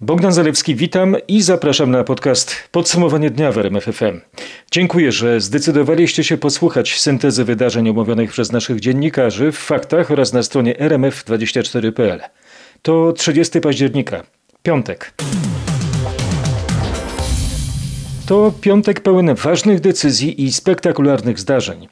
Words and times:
Bogdan 0.00 0.32
Zalewski, 0.32 0.74
witam 0.74 1.16
i 1.28 1.42
zapraszam 1.42 1.90
na 1.90 2.04
podcast 2.04 2.54
Podsumowanie 2.72 3.30
dnia 3.30 3.52
w 3.52 3.58
RMF 3.58 3.84
FM. 3.84 4.20
Dziękuję, 4.70 5.12
że 5.12 5.40
zdecydowaliście 5.40 6.24
się 6.24 6.36
posłuchać 6.36 7.00
syntezy 7.00 7.44
wydarzeń 7.44 7.88
omówionych 7.88 8.30
przez 8.30 8.52
naszych 8.52 8.80
dziennikarzy 8.80 9.52
w 9.52 9.58
faktach 9.58 10.10
oraz 10.10 10.32
na 10.32 10.42
stronie 10.42 10.74
rmf24.pl. 10.74 12.20
To 12.82 13.12
30 13.12 13.60
października, 13.60 14.22
piątek. 14.62 15.12
To 18.26 18.52
piątek 18.60 19.00
pełen 19.00 19.34
ważnych 19.34 19.80
decyzji 19.80 20.44
i 20.44 20.52
spektakularnych 20.52 21.40
zdarzeń. 21.40 21.88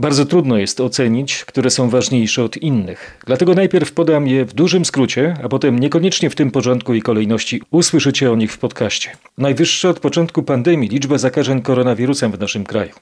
Bardzo 0.00 0.26
trudno 0.26 0.58
jest 0.58 0.80
ocenić, 0.80 1.44
które 1.44 1.70
są 1.70 1.90
ważniejsze 1.90 2.44
od 2.44 2.56
innych. 2.56 3.20
Dlatego 3.26 3.54
najpierw 3.54 3.92
podam 3.92 4.26
je 4.26 4.44
w 4.44 4.52
dużym 4.52 4.84
skrócie, 4.84 5.36
a 5.42 5.48
potem 5.48 5.78
niekoniecznie 5.78 6.30
w 6.30 6.34
tym 6.34 6.50
porządku 6.50 6.94
i 6.94 7.02
kolejności 7.02 7.62
usłyszycie 7.70 8.32
o 8.32 8.36
nich 8.36 8.52
w 8.52 8.58
podcaście. 8.58 9.10
Najwyższa 9.38 9.88
od 9.88 10.00
początku 10.00 10.42
pandemii 10.42 10.88
liczba 10.88 11.18
zakażeń 11.18 11.62
koronawirusem 11.62 12.32
w 12.32 12.40
naszym 12.40 12.64
kraju. 12.64 12.92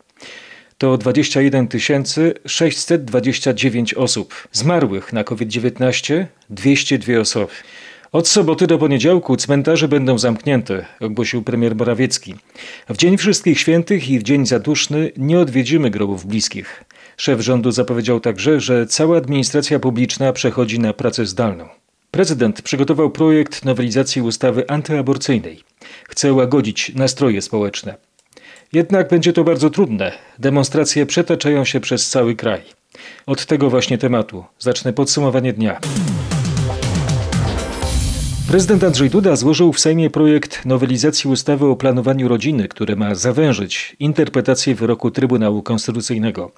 To 0.79 0.99
21 0.99 2.05
629 2.47 3.95
osób. 3.95 4.35
Zmarłych 4.53 5.13
na 5.13 5.25
COVID-19 5.25 6.25
202 6.51 7.21
osoby. 7.21 7.53
Od 8.13 8.29
soboty 8.29 8.67
do 8.67 8.79
poniedziałku 8.79 9.37
cmentarze 9.37 9.89
będą 9.89 10.19
zamknięte, 10.19 10.87
ogłosił 11.01 11.43
premier 11.43 11.77
Morawiecki. 11.77 12.35
W 12.89 12.97
Dzień 12.97 13.17
Wszystkich 13.17 13.61
Świętych 13.61 14.09
i 14.11 14.19
w 14.19 14.23
Dzień 14.23 14.47
Zaduszny 14.47 15.11
nie 15.17 15.39
odwiedzimy 15.39 15.91
grobów 15.91 16.27
bliskich. 16.27 16.85
Szef 17.17 17.41
rządu 17.41 17.71
zapowiedział 17.71 18.21
także, 18.21 18.61
że 18.61 18.87
cała 18.87 19.17
administracja 19.17 19.79
publiczna 19.79 20.33
przechodzi 20.33 20.81
na 20.81 20.93
pracę 20.93 21.27
zdalną. 21.27 21.69
Prezydent 22.11 22.63
przygotował 22.63 23.11
projekt 23.11 23.65
nowelizacji 23.65 24.23
ustawy 24.23 24.69
antyaborcyjnej. 24.69 25.61
Chce 26.09 26.33
łagodzić 26.33 26.95
nastroje 26.95 27.43
społeczne. 27.43 27.95
Jednak 28.73 29.09
będzie 29.09 29.33
to 29.33 29.45
bardzo 29.45 29.71
trudne. 29.71 30.13
Demonstracje 30.39 31.07
przetaczają 31.07 31.65
się 31.65 31.81
przez 31.81 32.09
cały 32.09 32.37
kraj. 32.37 32.61
Od 33.27 33.47
tego 33.47 33.71
właśnie 33.71 33.99
tematu 33.99 34.45
zacznę 34.59 34.93
podsumowanie 34.93 35.53
dnia. 35.53 35.81
Prezydent 38.49 38.85
Andrzej 38.85 39.11
Duda 39.11 39.37
złożył 39.37 39.73
w 39.73 39.81
Sejmie 39.81 40.11
projekt 40.11 40.67
nowelizacji 40.67 41.31
ustawy 41.31 41.67
o 41.67 41.77
planowaniu 41.77 42.29
rodziny, 42.29 42.69
który 42.69 42.97
ma 42.97 43.15
zawężyć 43.15 43.97
interpretację 44.01 44.75
wyroku 44.75 45.11
Trybunału 45.11 45.63
Konstytucyjnego. 45.63 46.51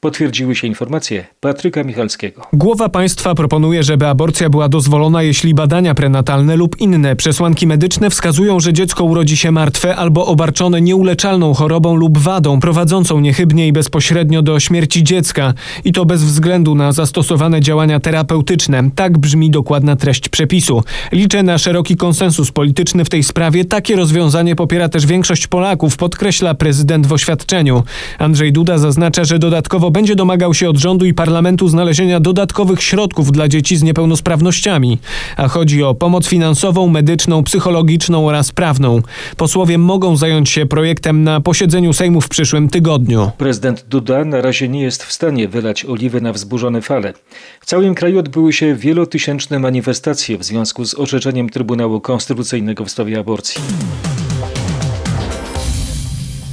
Potwierdziły 0.00 0.56
się 0.56 0.66
informacje 0.66 1.26
Patryka 1.40 1.84
Michalskiego. 1.84 2.42
Głowa 2.52 2.88
państwa 2.88 3.34
proponuje, 3.34 3.82
żeby 3.82 4.06
aborcja 4.06 4.50
była 4.50 4.68
dozwolona, 4.68 5.22
jeśli 5.22 5.54
badania 5.54 5.94
prenatalne 5.94 6.56
lub 6.56 6.80
inne 6.80 7.16
przesłanki 7.16 7.66
medyczne 7.66 8.10
wskazują, 8.10 8.60
że 8.60 8.72
dziecko 8.72 9.04
urodzi 9.04 9.36
się 9.36 9.50
martwe 9.50 9.96
albo 9.96 10.26
obarczone 10.26 10.80
nieuleczalną 10.80 11.54
chorobą 11.54 11.94
lub 11.94 12.18
wadą 12.18 12.60
prowadzącą 12.60 13.20
niechybnie 13.20 13.68
i 13.68 13.72
bezpośrednio 13.72 14.42
do 14.42 14.60
śmierci 14.60 15.04
dziecka 15.04 15.54
i 15.84 15.92
to 15.92 16.04
bez 16.04 16.24
względu 16.24 16.74
na 16.74 16.92
zastosowane 16.92 17.60
działania 17.60 18.00
terapeutyczne. 18.00 18.90
Tak 18.94 19.18
brzmi 19.18 19.50
dokładna 19.50 19.96
treść 19.96 20.28
przepisu. 20.28 20.82
Liczę 21.12 21.42
na 21.42 21.58
szeroki 21.58 21.96
konsensus 21.96 22.52
polityczny 22.52 23.04
w 23.04 23.08
tej 23.08 23.22
sprawie. 23.22 23.64
Takie 23.64 23.96
rozwiązanie 23.96 24.56
popiera 24.56 24.88
też 24.88 25.06
większość 25.06 25.46
Polaków, 25.46 25.96
podkreśla 25.96 26.54
prezydent 26.54 27.06
w 27.06 27.12
oświadczeniu. 27.12 27.82
Andrzej 28.18 28.52
Duda 28.52 28.78
zaznacza, 28.78 29.24
że 29.24 29.38
dodatkowo 29.46 29.90
będzie 29.90 30.16
domagał 30.16 30.54
się 30.54 30.70
od 30.70 30.76
rządu 30.76 31.06
i 31.06 31.14
parlamentu 31.14 31.68
znalezienia 31.68 32.20
dodatkowych 32.20 32.82
środków 32.82 33.32
dla 33.32 33.48
dzieci 33.48 33.76
z 33.76 33.82
niepełnosprawnościami, 33.82 34.98
a 35.36 35.48
chodzi 35.48 35.82
o 35.82 35.94
pomoc 35.94 36.26
finansową, 36.26 36.88
medyczną, 36.88 37.42
psychologiczną 37.42 38.28
oraz 38.28 38.52
prawną. 38.52 39.00
Posłowie 39.36 39.78
mogą 39.78 40.16
zająć 40.16 40.50
się 40.50 40.66
projektem 40.66 41.24
na 41.24 41.40
posiedzeniu 41.40 41.92
Sejmu 41.92 42.20
w 42.20 42.28
przyszłym 42.28 42.68
tygodniu. 42.68 43.30
Prezydent 43.38 43.84
Duda 43.88 44.24
na 44.24 44.40
razie 44.40 44.68
nie 44.68 44.82
jest 44.82 45.04
w 45.04 45.12
stanie 45.12 45.48
wylać 45.48 45.84
oliwy 45.84 46.20
na 46.20 46.32
wzburzone 46.32 46.82
fale. 46.82 47.12
W 47.60 47.66
całym 47.66 47.94
kraju 47.94 48.18
odbyły 48.18 48.52
się 48.52 48.74
wielotysięczne 48.74 49.58
manifestacje 49.58 50.38
w 50.38 50.44
związku 50.44 50.84
z 50.84 50.98
orzeczeniem 50.98 51.48
Trybunału 51.48 52.00
Konstytucyjnego 52.00 52.84
w 52.84 52.90
sprawie 52.90 53.18
aborcji. 53.18 53.60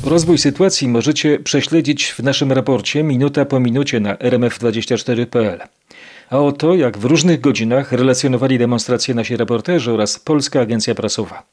Rozwój 0.05 0.37
sytuacji 0.37 0.87
możecie 0.87 1.39
prześledzić 1.39 2.11
w 2.11 2.19
naszym 2.19 2.51
raporcie 2.51 3.03
minuta 3.03 3.45
po 3.45 3.59
minucie 3.59 3.99
na 3.99 4.15
rmf24.pl. 4.15 5.59
A 6.29 6.39
oto 6.39 6.75
jak 6.75 6.97
w 6.97 7.05
różnych 7.05 7.41
godzinach 7.41 7.91
relacjonowali 7.91 8.57
demonstracje 8.57 9.15
nasi 9.15 9.37
reporterzy 9.37 9.91
oraz 9.91 10.19
Polska 10.19 10.61
Agencja 10.61 10.95
Prasowa. 10.95 11.43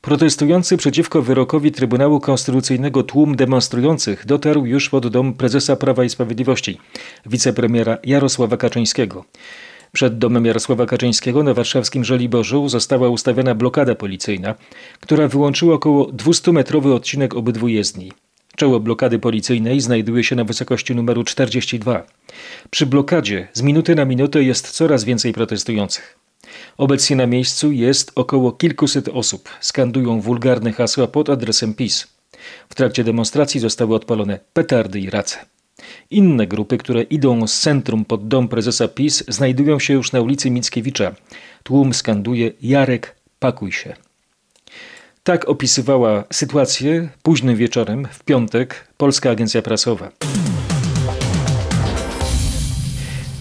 Protestujący 0.00 0.76
przeciwko 0.76 1.22
wyrokowi 1.22 1.72
Trybunału 1.72 2.20
Konstytucyjnego 2.20 3.02
tłum 3.02 3.36
demonstrujących 3.36 4.26
dotarł 4.26 4.66
już 4.66 4.90
pod 4.90 5.08
dom 5.08 5.34
prezesa 5.34 5.76
Prawa 5.76 6.04
i 6.04 6.08
Sprawiedliwości, 6.08 6.78
wicepremiera 7.26 7.98
Jarosława 8.04 8.56
Kaczyńskiego. 8.56 9.24
Przed 9.92 10.18
domem 10.18 10.46
Jarosława 10.46 10.86
Kaczyńskiego 10.86 11.42
na 11.42 11.54
warszawskim 11.54 12.04
Żoliborzu 12.04 12.68
została 12.68 13.08
ustawiona 13.08 13.54
blokada 13.54 13.94
policyjna, 13.94 14.54
która 15.00 15.28
wyłączyła 15.28 15.74
około 15.74 16.06
200-metrowy 16.06 16.92
odcinek 16.92 17.34
obydwu 17.34 17.68
jezdni. 17.68 18.12
Czoło 18.56 18.80
blokady 18.80 19.18
policyjnej 19.18 19.80
znajduje 19.80 20.24
się 20.24 20.36
na 20.36 20.44
wysokości 20.44 20.94
numeru 20.94 21.24
42. 21.24 22.06
Przy 22.70 22.86
blokadzie 22.86 23.48
z 23.52 23.62
minuty 23.62 23.94
na 23.94 24.04
minutę 24.04 24.42
jest 24.42 24.70
coraz 24.70 25.04
więcej 25.04 25.32
protestujących. 25.32 26.18
Obecnie 26.76 27.16
na 27.16 27.26
miejscu 27.26 27.72
jest 27.72 28.12
około 28.14 28.52
kilkuset 28.52 29.08
osób. 29.08 29.48
Skandują 29.60 30.20
wulgarne 30.20 30.72
hasła 30.72 31.06
pod 31.06 31.30
adresem 31.30 31.74
PiS. 31.74 32.08
W 32.68 32.74
trakcie 32.74 33.04
demonstracji 33.04 33.60
zostały 33.60 33.94
odpalone 33.94 34.40
petardy 34.52 35.00
i 35.00 35.10
race. 35.10 35.57
Inne 36.10 36.46
grupy, 36.46 36.78
które 36.78 37.02
idą 37.02 37.46
z 37.46 37.60
centrum 37.60 38.04
pod 38.04 38.28
dom 38.28 38.48
prezesa 38.48 38.88
PiS, 38.88 39.24
znajdują 39.28 39.78
się 39.78 39.94
już 39.94 40.12
na 40.12 40.20
ulicy 40.20 40.50
Mickiewicza. 40.50 41.14
Tłum 41.62 41.94
skanduje 41.94 42.50
Jarek, 42.62 43.16
pakuj 43.38 43.72
się. 43.72 43.94
Tak 45.22 45.48
opisywała 45.48 46.24
sytuację 46.32 47.08
późnym 47.22 47.56
wieczorem 47.56 48.08
w 48.12 48.24
piątek 48.24 48.88
Polska 48.96 49.30
Agencja 49.30 49.62
Prasowa. 49.62 50.10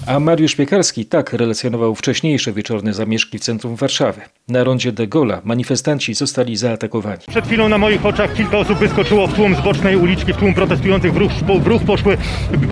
A 0.07 0.19
Mariusz 0.19 0.56
Piekarski 0.56 1.06
tak 1.06 1.34
relacjonował 1.34 1.95
wcześniejsze 1.95 2.53
wieczorne 2.53 2.94
zamieszki 2.94 3.40
w 3.40 3.41
centrum 3.41 3.75
Warszawy. 3.75 4.22
Na 4.47 4.63
rondzie 4.63 4.91
de 4.91 5.07
Gola 5.07 5.41
manifestanci 5.44 6.13
zostali 6.13 6.57
zaatakowani. 6.57 7.19
Przed 7.28 7.45
chwilą 7.45 7.69
na 7.69 7.78
moich 7.78 8.06
oczach 8.06 8.34
kilka 8.34 8.57
osób 8.57 8.78
wyskoczyło 8.78 9.28
w 9.28 9.34
tłum 9.34 9.56
z 9.56 9.62
bocznej 9.62 9.96
uliczki, 9.96 10.34
w 10.34 10.38
tłum 10.38 10.53
protestujących. 10.53 11.13
W 11.13 11.17
ruch, 11.17 11.31
w 11.62 11.67
ruch 11.67 11.84
poszły 11.84 12.17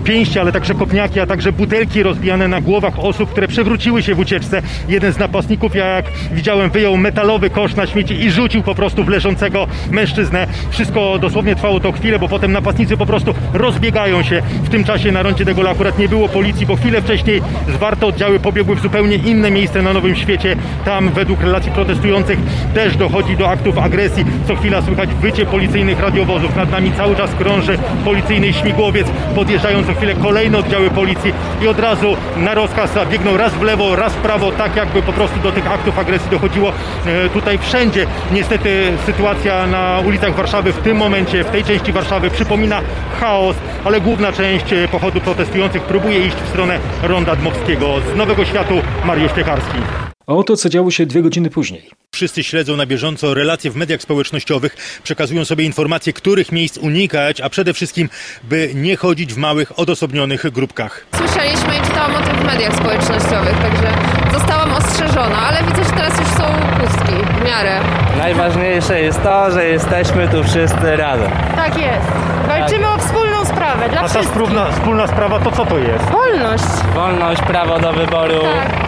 pięści, 0.04 0.38
ale 0.38 0.52
także 0.52 0.74
kopniaki, 0.74 1.20
a 1.20 1.26
także 1.26 1.52
butelki 1.52 2.02
rozbijane 2.02 2.48
na 2.48 2.60
głowach 2.60 2.98
osób, 2.98 3.30
które 3.30 3.48
przewróciły 3.48 4.02
się 4.02 4.14
w 4.14 4.18
ucieczce. 4.18 4.62
Jeden 4.88 5.12
z 5.12 5.18
napastników, 5.18 5.74
jak 5.74 6.04
widziałem, 6.32 6.70
wyjął 6.70 6.96
metalowy 6.96 7.50
kosz 7.50 7.74
na 7.74 7.86
śmieci 7.86 8.14
i 8.14 8.30
rzucił 8.30 8.62
po 8.62 8.74
prostu 8.74 9.04
w 9.04 9.08
leżącego 9.08 9.66
mężczyznę. 9.90 10.46
Wszystko 10.70 11.18
dosłownie 11.18 11.54
trwało 11.54 11.80
to 11.80 11.92
chwilę, 11.92 12.18
bo 12.18 12.28
potem 12.28 12.52
napastnicy 12.52 12.96
po 12.96 13.06
prostu 13.06 13.34
rozbiegają 13.52 14.22
się. 14.22 14.42
W 14.64 14.68
tym 14.68 14.84
czasie 14.84 15.12
na 15.12 15.22
rondzie 15.22 15.44
de 15.44 15.54
Gola 15.54 15.70
akurat 15.70 15.98
nie 15.98 16.08
było 16.08 16.28
policji, 16.28 16.66
bo 16.66 16.76
chwilę 16.76 17.02
wcześniej 17.02 17.25
zwarte 17.68 18.06
oddziały 18.06 18.40
pobiegły 18.40 18.76
w 18.76 18.80
zupełnie 18.80 19.16
inne 19.16 19.50
miejsce 19.50 19.82
na 19.82 19.92
Nowym 19.92 20.16
Świecie. 20.16 20.56
Tam 20.84 21.10
według 21.10 21.40
relacji 21.40 21.72
protestujących 21.72 22.38
też 22.74 22.96
dochodzi 22.96 23.36
do 23.36 23.50
aktów 23.50 23.78
agresji. 23.78 24.24
Co 24.48 24.56
chwila 24.56 24.82
słychać 24.82 25.14
wycie 25.14 25.46
policyjnych 25.46 26.00
radiowozów. 26.00 26.56
Nad 26.56 26.70
nami 26.70 26.92
cały 26.92 27.16
czas 27.16 27.30
krąży 27.34 27.78
policyjny 28.04 28.52
śmigłowiec. 28.52 29.06
Podjeżdżają 29.34 29.84
co 29.84 29.94
chwilę 29.94 30.14
kolejne 30.14 30.58
oddziały 30.58 30.90
policji 30.90 31.32
i 31.62 31.68
od 31.68 31.78
razu 31.78 32.16
na 32.36 32.54
rozkaz 32.54 32.96
biegną 33.10 33.36
raz 33.36 33.54
w 33.54 33.62
lewo, 33.62 33.96
raz 33.96 34.12
w 34.12 34.16
prawo, 34.16 34.52
tak 34.52 34.76
jakby 34.76 35.02
po 35.02 35.12
prostu 35.12 35.40
do 35.40 35.52
tych 35.52 35.72
aktów 35.72 35.98
agresji 35.98 36.30
dochodziło 36.30 36.72
e, 37.06 37.28
tutaj 37.28 37.58
wszędzie. 37.58 38.06
Niestety 38.32 38.92
sytuacja 39.06 39.66
na 39.66 40.00
ulicach 40.06 40.34
Warszawy 40.34 40.72
w 40.72 40.78
tym 40.78 40.96
momencie, 40.96 41.44
w 41.44 41.50
tej 41.50 41.64
części 41.64 41.92
Warszawy 41.92 42.30
przypomina 42.30 42.80
chaos, 43.20 43.56
ale 43.84 44.00
główna 44.00 44.32
część 44.32 44.72
e, 44.72 44.88
pochodu 44.88 45.20
protestujących 45.20 45.82
próbuje 45.82 46.26
iść 46.26 46.36
w 46.36 46.48
stronę 46.48 46.78
ronda 47.16 47.36
Dmowskiego. 47.36 48.00
Z 48.12 48.16
Nowego 48.16 48.44
Światu 48.44 48.74
Mariusz 49.04 49.32
Piekarski. 49.32 50.05
A 50.26 50.32
oto 50.32 50.56
co 50.56 50.68
działo 50.68 50.90
się 50.90 51.06
dwie 51.06 51.22
godziny 51.22 51.50
później. 51.50 51.90
Wszyscy 52.14 52.44
śledzą 52.44 52.76
na 52.76 52.86
bieżąco 52.86 53.34
relacje 53.34 53.70
w 53.70 53.76
mediach 53.76 54.02
społecznościowych, 54.02 55.00
przekazują 55.02 55.44
sobie 55.44 55.64
informacje, 55.64 56.12
których 56.12 56.52
miejsc 56.52 56.78
unikać, 56.78 57.40
a 57.40 57.48
przede 57.50 57.74
wszystkim, 57.74 58.08
by 58.42 58.70
nie 58.74 58.96
chodzić 58.96 59.34
w 59.34 59.36
małych, 59.36 59.78
odosobnionych 59.78 60.50
grupkach. 60.50 61.06
Słyszeliśmy 61.16 61.76
i 61.78 61.80
czytałam 61.86 62.14
o 62.14 62.20
tym 62.20 62.36
w 62.36 62.44
mediach 62.44 62.74
społecznościowych, 62.76 63.56
także 63.62 63.92
zostałam 64.32 64.72
ostrzeżona, 64.72 65.36
ale 65.38 65.62
widzę, 65.62 65.84
że 65.84 65.90
teraz 65.90 66.18
już 66.20 66.28
są 66.28 66.44
pustki 66.80 67.12
w 67.40 67.44
miarę. 67.44 67.80
Najważniejsze 68.18 69.00
jest 69.02 69.22
to, 69.22 69.50
że 69.50 69.68
jesteśmy 69.68 70.28
tu 70.28 70.44
wszyscy 70.44 70.96
razem. 70.96 71.30
Tak 71.56 71.78
jest. 71.78 72.06
Walczymy 72.48 72.88
o 72.88 72.98
wspólną 72.98 73.44
sprawę 73.44 73.88
dla 73.88 74.00
A 74.00 74.02
ta 74.02 74.08
wszystkich. 74.08 74.32
wspólna, 74.42 74.72
wspólna 74.72 75.06
sprawa 75.06 75.40
to 75.40 75.52
co 75.52 75.66
to 75.66 75.78
jest? 75.78 76.04
Wolność. 76.04 76.64
Wolność, 76.94 77.42
prawo 77.42 77.78
do 77.78 77.92
wyboru. 77.92 78.40
Tak. 78.42 78.85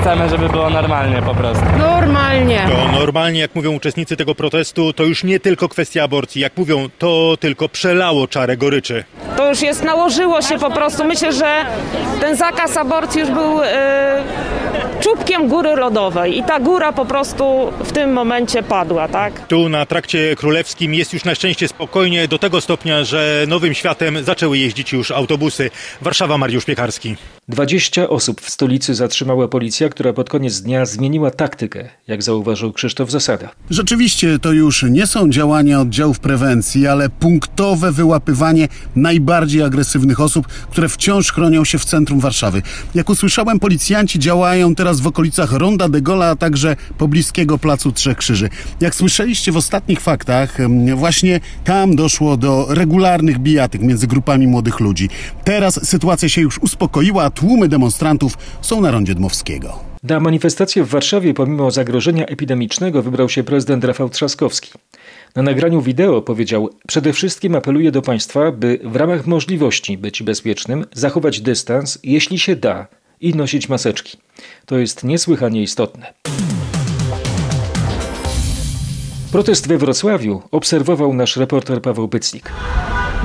Chcemy, 0.00 0.28
żeby 0.28 0.48
było 0.48 0.70
normalnie 0.70 1.22
po 1.22 1.34
prostu. 1.34 1.64
Normalnie. 1.78 2.66
To 2.68 2.98
normalnie, 2.98 3.40
jak 3.40 3.54
mówią 3.54 3.72
uczestnicy 3.72 4.16
tego 4.16 4.34
protestu, 4.34 4.92
to 4.92 5.04
już 5.04 5.24
nie 5.24 5.40
tylko 5.40 5.68
kwestia 5.68 6.02
aborcji. 6.04 6.40
Jak 6.40 6.56
mówią, 6.56 6.88
to 6.98 7.36
tylko 7.40 7.68
przelało 7.68 8.28
czarę 8.28 8.56
goryczy. 8.56 9.04
To 9.36 9.48
już 9.48 9.62
jest, 9.62 9.84
nałożyło 9.84 10.42
się 10.42 10.58
po 10.58 10.70
prostu. 10.70 11.04
Myślę, 11.04 11.32
że 11.32 11.64
ten 12.20 12.36
zakaz 12.36 12.76
aborcji 12.76 13.20
już 13.20 13.30
był 13.30 13.62
e, 13.62 14.22
czubkiem 15.00 15.48
góry 15.48 15.76
lodowej 15.76 16.38
i 16.38 16.42
ta 16.42 16.60
góra 16.60 16.92
po 16.92 17.04
prostu 17.04 17.72
w 17.84 17.92
tym 17.92 18.12
momencie 18.12 18.62
padła, 18.62 19.08
tak? 19.08 19.46
Tu 19.46 19.68
na 19.68 19.86
trakcie 19.86 20.36
królewskim 20.36 20.94
jest 20.94 21.12
już 21.12 21.24
na 21.24 21.34
szczęście 21.34 21.68
spokojnie 21.68 22.28
do 22.28 22.38
tego 22.38 22.60
stopnia, 22.60 23.04
że 23.04 23.44
nowym 23.48 23.74
światem 23.74 24.24
zaczęły 24.24 24.58
jeździć 24.58 24.92
już 24.92 25.10
autobusy. 25.10 25.70
Warszawa, 26.00 26.38
Mariusz 26.38 26.64
Piekarski. 26.64 27.16
20 27.48 28.08
osób 28.08 28.40
w 28.40 28.50
stolicy 28.50 28.94
zatrzymała 28.94 29.48
policja, 29.48 29.88
która 29.88 30.12
pod 30.12 30.30
koniec 30.30 30.60
dnia 30.60 30.86
zmieniła 30.86 31.30
taktykę, 31.30 31.88
jak 32.06 32.22
zauważył 32.22 32.72
Krzysztof 32.72 33.10
Zasada. 33.10 33.48
Rzeczywiście 33.70 34.38
to 34.38 34.52
już 34.52 34.82
nie 34.82 35.06
są 35.06 35.30
działania 35.30 35.80
oddziałów 35.80 36.20
prewencji, 36.20 36.86
ale 36.86 37.08
punktowe 37.08 37.92
wyłapywanie 37.92 38.68
najbardziej 38.96 39.62
agresywnych 39.62 40.20
osób, 40.20 40.46
które 40.46 40.88
wciąż 40.88 41.32
chronią 41.32 41.64
się 41.64 41.78
w 41.78 41.84
centrum 41.84 42.20
Warszawy. 42.20 42.62
Jak 42.94 43.10
usłyszałem, 43.10 43.60
policjanci 43.60 44.18
działają 44.18 44.74
teraz 44.74 45.00
w 45.00 45.06
okolicach 45.06 45.52
Ronda 45.52 45.88
de 45.88 46.00
Gola, 46.00 46.26
a 46.26 46.36
także 46.36 46.76
pobliskiego 46.98 47.58
Placu 47.58 47.92
Trzech 47.92 48.16
Krzyży. 48.16 48.48
Jak 48.80 48.94
słyszeliście 48.94 49.52
w 49.52 49.56
ostatnich 49.56 50.00
faktach, 50.00 50.58
właśnie 50.96 51.40
tam 51.64 51.96
doszło 51.96 52.36
do 52.36 52.66
regularnych 52.68 53.38
bijatyk 53.38 53.82
między 53.82 54.06
grupami 54.06 54.46
młodych 54.46 54.80
ludzi. 54.80 55.08
Teraz 55.44 55.88
sytuacja 55.88 56.28
się 56.28 56.40
już 56.40 56.58
uspokoiła, 56.58 57.31
tłumy 57.34 57.68
demonstrantów 57.68 58.38
są 58.60 58.80
na 58.80 58.90
rondzie 58.90 59.14
Dmowskiego. 59.14 59.78
Na 60.02 60.20
manifestację 60.20 60.84
w 60.84 60.88
Warszawie 60.88 61.34
pomimo 61.34 61.70
zagrożenia 61.70 62.26
epidemicznego 62.26 63.02
wybrał 63.02 63.28
się 63.28 63.44
prezydent 63.44 63.84
Rafał 63.84 64.08
Trzaskowski. 64.08 64.70
Na 65.36 65.42
nagraniu 65.42 65.80
wideo 65.80 66.22
powiedział: 66.22 66.70
Przede 66.88 67.12
wszystkim 67.12 67.54
apeluję 67.54 67.92
do 67.92 68.02
Państwa, 68.02 68.52
by 68.52 68.78
w 68.84 68.96
ramach 68.96 69.26
możliwości 69.26 69.98
być 69.98 70.22
bezpiecznym, 70.22 70.84
zachować 70.92 71.40
dystans, 71.40 71.98
jeśli 72.02 72.38
się 72.38 72.56
da, 72.56 72.86
i 73.20 73.34
nosić 73.34 73.68
maseczki. 73.68 74.18
To 74.66 74.78
jest 74.78 75.04
niesłychanie 75.04 75.62
istotne. 75.62 76.12
Protest 79.32 79.68
we 79.68 79.78
Wrocławiu 79.78 80.42
obserwował 80.50 81.14
nasz 81.14 81.36
reporter 81.36 81.82
Paweł 81.82 82.08
Pycnik. 82.08 82.50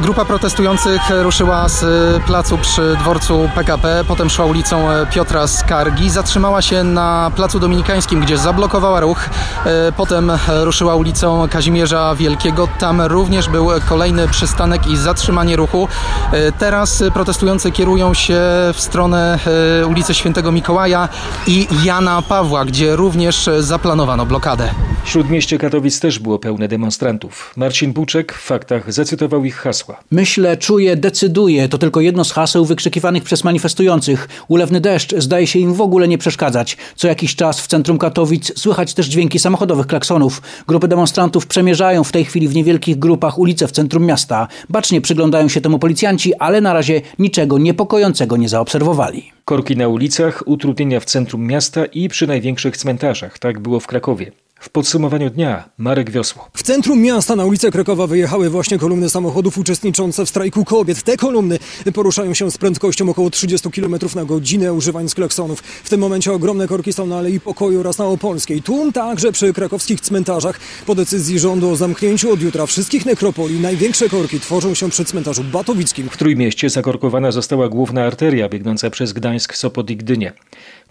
Grupa 0.01 0.25
protestujących 0.25 1.01
ruszyła 1.21 1.69
z 1.69 1.83
placu 2.23 2.57
przy 2.57 2.95
dworcu 2.99 3.49
PKP, 3.55 4.03
potem 4.07 4.29
szła 4.29 4.45
ulicą 4.45 4.87
Piotra 5.11 5.47
Skargi, 5.47 6.09
zatrzymała 6.09 6.61
się 6.61 6.83
na 6.83 7.31
placu 7.35 7.59
dominikańskim, 7.59 8.19
gdzie 8.21 8.37
zablokowała 8.37 8.99
ruch, 8.99 9.29
E, 9.67 9.91
potem 9.91 10.31
ruszyła 10.47 10.95
ulicą 10.95 11.47
Kazimierza 11.49 12.15
Wielkiego, 12.15 12.67
tam 12.79 13.01
również 13.01 13.49
był 13.49 13.69
kolejny 13.89 14.27
przystanek 14.27 14.87
i 14.87 14.97
zatrzymanie 14.97 15.55
ruchu. 15.55 15.87
E, 16.31 16.51
Teraz 16.51 17.03
protestujący 17.13 17.71
kierują 17.71 18.13
się 18.13 18.39
w 18.73 18.75
stronę 18.77 19.39
e, 19.81 19.85
ulicy 19.85 20.13
Świętego 20.13 20.51
Mikołaja 20.51 21.09
i 21.47 21.67
Jana 21.83 22.21
Pawła, 22.21 22.65
gdzie 22.65 22.95
również 22.95 23.49
zaplanowano 23.59 24.25
blokadę. 24.25 24.69
Śródmieście 25.07 25.57
Katowic 25.57 25.99
też 25.99 26.19
było 26.19 26.39
pełne 26.39 26.67
demonstrantów. 26.67 27.53
Marcin 27.55 27.93
Buczek 27.93 28.33
w 28.33 28.41
faktach 28.41 28.93
zacytował 28.93 29.45
ich 29.45 29.55
hasła. 29.55 29.99
Myślę, 30.11 30.57
czuję, 30.57 30.95
decyduję. 30.95 31.69
To 31.69 31.77
tylko 31.77 32.01
jedno 32.01 32.25
z 32.25 32.31
haseł 32.31 32.65
wykrzykiwanych 32.65 33.23
przez 33.23 33.43
manifestujących. 33.43 34.29
Ulewny 34.47 34.81
deszcz 34.81 35.15
zdaje 35.15 35.47
się 35.47 35.59
im 35.59 35.73
w 35.73 35.81
ogóle 35.81 36.07
nie 36.07 36.17
przeszkadzać. 36.17 36.77
Co 36.95 37.07
jakiś 37.07 37.35
czas 37.35 37.61
w 37.61 37.67
centrum 37.67 37.97
Katowic 37.97 38.59
słychać 38.59 38.93
też 38.93 39.07
dźwięki 39.07 39.39
samochodowych 39.39 39.87
klaksonów. 39.87 40.41
Grupy 40.67 40.87
demonstrantów 40.87 41.47
przemierzają 41.47 42.03
w 42.03 42.11
tej 42.11 42.25
chwili 42.25 42.47
w 42.47 42.55
niewielkich 42.55 42.99
grupach 42.99 43.39
ulice 43.39 43.67
w 43.67 43.71
centrum 43.71 44.05
miasta. 44.05 44.47
Bacznie 44.69 45.01
przyglądają 45.01 45.47
się 45.47 45.61
temu 45.61 45.79
policjanci, 45.79 46.35
ale 46.35 46.61
na 46.61 46.73
razie 46.73 47.01
niczego 47.19 47.57
niepokojącego 47.57 48.37
nie 48.37 48.49
zaobserwowali. 48.49 49.31
Korki 49.45 49.77
na 49.77 49.87
ulicach, 49.87 50.43
utrudnienia 50.45 50.99
w 50.99 51.05
centrum 51.05 51.47
miasta 51.47 51.85
i 51.85 52.09
przy 52.09 52.27
największych 52.27 52.77
cmentarzach. 52.77 53.39
Tak 53.39 53.59
było 53.59 53.79
w 53.79 53.87
Krakowie. 53.87 54.31
W 54.59 54.69
podsumowaniu 54.69 55.29
dnia 55.29 55.69
Marek 55.77 56.11
Wiosło. 56.11 56.49
W 56.53 56.63
centrum 56.63 57.01
miasta 57.01 57.35
na 57.35 57.45
ulicę 57.45 57.71
Krakowa 57.71 58.07
wyjechały 58.07 58.49
właśnie 58.49 58.79
kolumny 58.79 59.09
samochodów 59.09 59.57
uczestniczące 59.57 60.25
w 60.25 60.29
strajku 60.29 60.65
kobiet. 60.65 61.03
Te 61.03 61.17
kolumny 61.17 61.59
poruszają 61.93 62.33
się 62.33 62.51
z 62.51 62.57
prędkością 62.57 63.09
około 63.09 63.29
30 63.29 63.71
km 63.71 63.95
na 64.15 64.25
godzinę, 64.25 64.73
używając 64.73 65.15
klaksonów. 65.15 65.61
W 65.61 65.89
tym 65.89 65.99
momencie 65.99 66.33
ogromne 66.33 66.67
korki 66.67 66.93
są 66.93 67.05
na 67.05 67.17
Alei 67.17 67.39
Pokoju 67.39 67.79
oraz 67.79 67.97
na 67.97 68.05
Opolskiej. 68.05 68.61
Tłum 68.61 68.91
także 68.91 69.31
przy 69.31 69.53
krakowskich 69.53 70.01
cmentarzach. 70.01 70.59
Po 70.85 70.95
decyzji 70.95 71.39
rządu 71.39 71.69
o 71.69 71.75
zamknięciu 71.75 72.33
od 72.33 72.41
jutra 72.41 72.65
wszystkich 72.65 73.05
nekropolii 73.05 73.59
największe 73.59 74.09
korki 74.09 74.39
tworzą 74.39 74.73
się 74.73 74.89
przy 74.89 75.05
cmentarzu 75.05 75.43
Batowickim. 75.43 76.09
W 76.09 76.17
Trójmieście 76.17 76.69
zakorkowana 76.69 77.31
została 77.31 77.69
główna 77.69 78.03
arteria 78.03 78.49
biegnąca 78.49 78.89
przez 78.89 79.13
Gdańsk, 79.13 79.55
Sopot 79.55 79.89
i 79.89 79.97
Gdynię. 79.97 80.33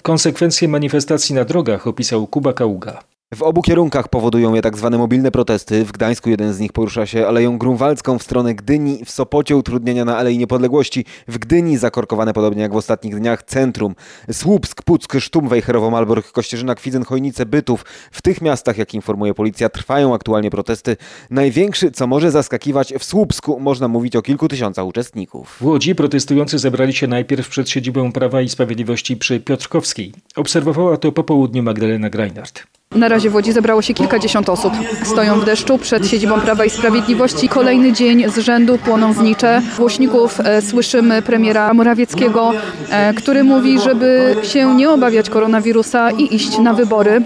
Konsekwencje 0.03 0.69
manifestacji 0.69 1.35
na 1.35 1.45
drogach 1.45 1.87
opisał 1.87 2.27
Kuba 2.27 2.53
Kaługa. 2.53 3.16
W 3.35 3.43
obu 3.43 3.63
kierunkach 3.63 4.09
powodują 4.09 4.55
je 4.55 4.63
tak 4.63 4.77
zwane 4.77 4.99
mobilne 4.99 5.31
protesty. 5.31 5.85
W 5.85 5.93
Gdańsku 5.93 6.31
jeden 6.31 6.53
z 6.53 6.61
nich 6.61 6.73
porusza 6.73 7.07
się 7.07 7.27
Aleją 7.27 7.59
Grunwaldzką 7.59 8.19
w 8.19 8.23
stronę 8.23 8.55
Gdyni, 8.55 9.05
w 9.05 9.11
Sopocie 9.11 9.57
utrudnienia 9.57 10.05
na 10.05 10.17
Alei 10.17 10.39
Niepodległości, 10.39 11.05
w 11.29 11.39
Gdyni 11.39 11.79
zakorkowane 11.79 12.33
podobnie 12.33 12.63
jak 12.63 12.73
w 12.73 12.77
ostatnich 12.77 13.19
dniach 13.19 13.43
centrum. 13.43 13.95
Słupsk, 14.33 14.83
Puck, 14.83 15.21
Sztum, 15.21 15.49
Wejherowo, 15.49 15.91
Malbork, 15.91 16.33
Kościerzyna, 16.33 16.75
Kwidzyn, 16.75 17.05
Chojnice, 17.05 17.47
Bytów. 17.47 17.85
W 18.11 18.23
tych 18.23 18.41
miastach, 18.43 18.79
jak 18.79 18.95
informuje 18.95 19.35
policja, 19.35 19.69
trwają 19.69 20.15
aktualnie 20.15 20.51
protesty. 20.51 20.97
Największy, 21.31 21.91
co 21.91 22.07
może 22.07 22.31
zaskakiwać, 22.31 22.95
w 22.99 23.05
Słupsku 23.05 23.61
można 23.61 23.89
mówić 23.89 24.17
o 24.17 24.23
kilku 24.23 24.49
tysiącach 24.49 24.87
uczestników. 24.87 25.57
W 25.61 25.65
Łodzi 25.65 25.95
protestujący 25.95 26.59
zebrali 26.59 26.93
się 26.93 27.07
najpierw 27.07 27.49
przed 27.49 27.71
siedzibą 27.71 28.13
Prawa 28.13 28.43
i 28.43 28.49
Sprawiedliwości 28.49 29.17
przy 29.17 29.41
Piotrkowskiej. 29.41 30.13
Obserwowała 30.37 30.97
to 30.97 31.13
po 31.13 31.25
południu 31.25 31.63
Magdalena 31.63 32.11
Greinert. 32.11 32.76
Na 32.97 33.09
razie 33.09 33.31
w 33.31 33.35
Łodzi 33.35 33.53
zebrało 33.53 33.83
się 33.83 33.95
kilkadziesiąt 33.95 34.49
osób. 34.49 34.73
Stoją 35.05 35.41
w 35.41 35.45
deszczu 35.45 35.79
przed 35.79 36.09
siedzibą 36.09 36.41
Prawa 36.41 36.65
i 36.65 36.71
Sprawiedliwości. 36.71 37.49
Kolejny 37.49 37.93
dzień 37.93 38.31
z 38.31 38.39
rzędu 38.39 38.79
płoną 38.79 39.13
znicze. 39.13 39.63
Głośników 39.79 40.41
e, 40.41 40.63
słyszymy 40.63 41.23
premiera 41.23 41.75
Morawieckiego, 41.75 42.53
e, 42.91 43.15
który 43.15 43.45
mówi, 43.45 43.81
żeby 43.81 44.37
się 44.43 44.75
nie 44.75 44.91
obawiać 44.91 45.31
koronawirusa 45.31 46.11
i 46.11 46.35
iść 46.35 46.59
na 46.59 46.75
wybory. 46.75 47.23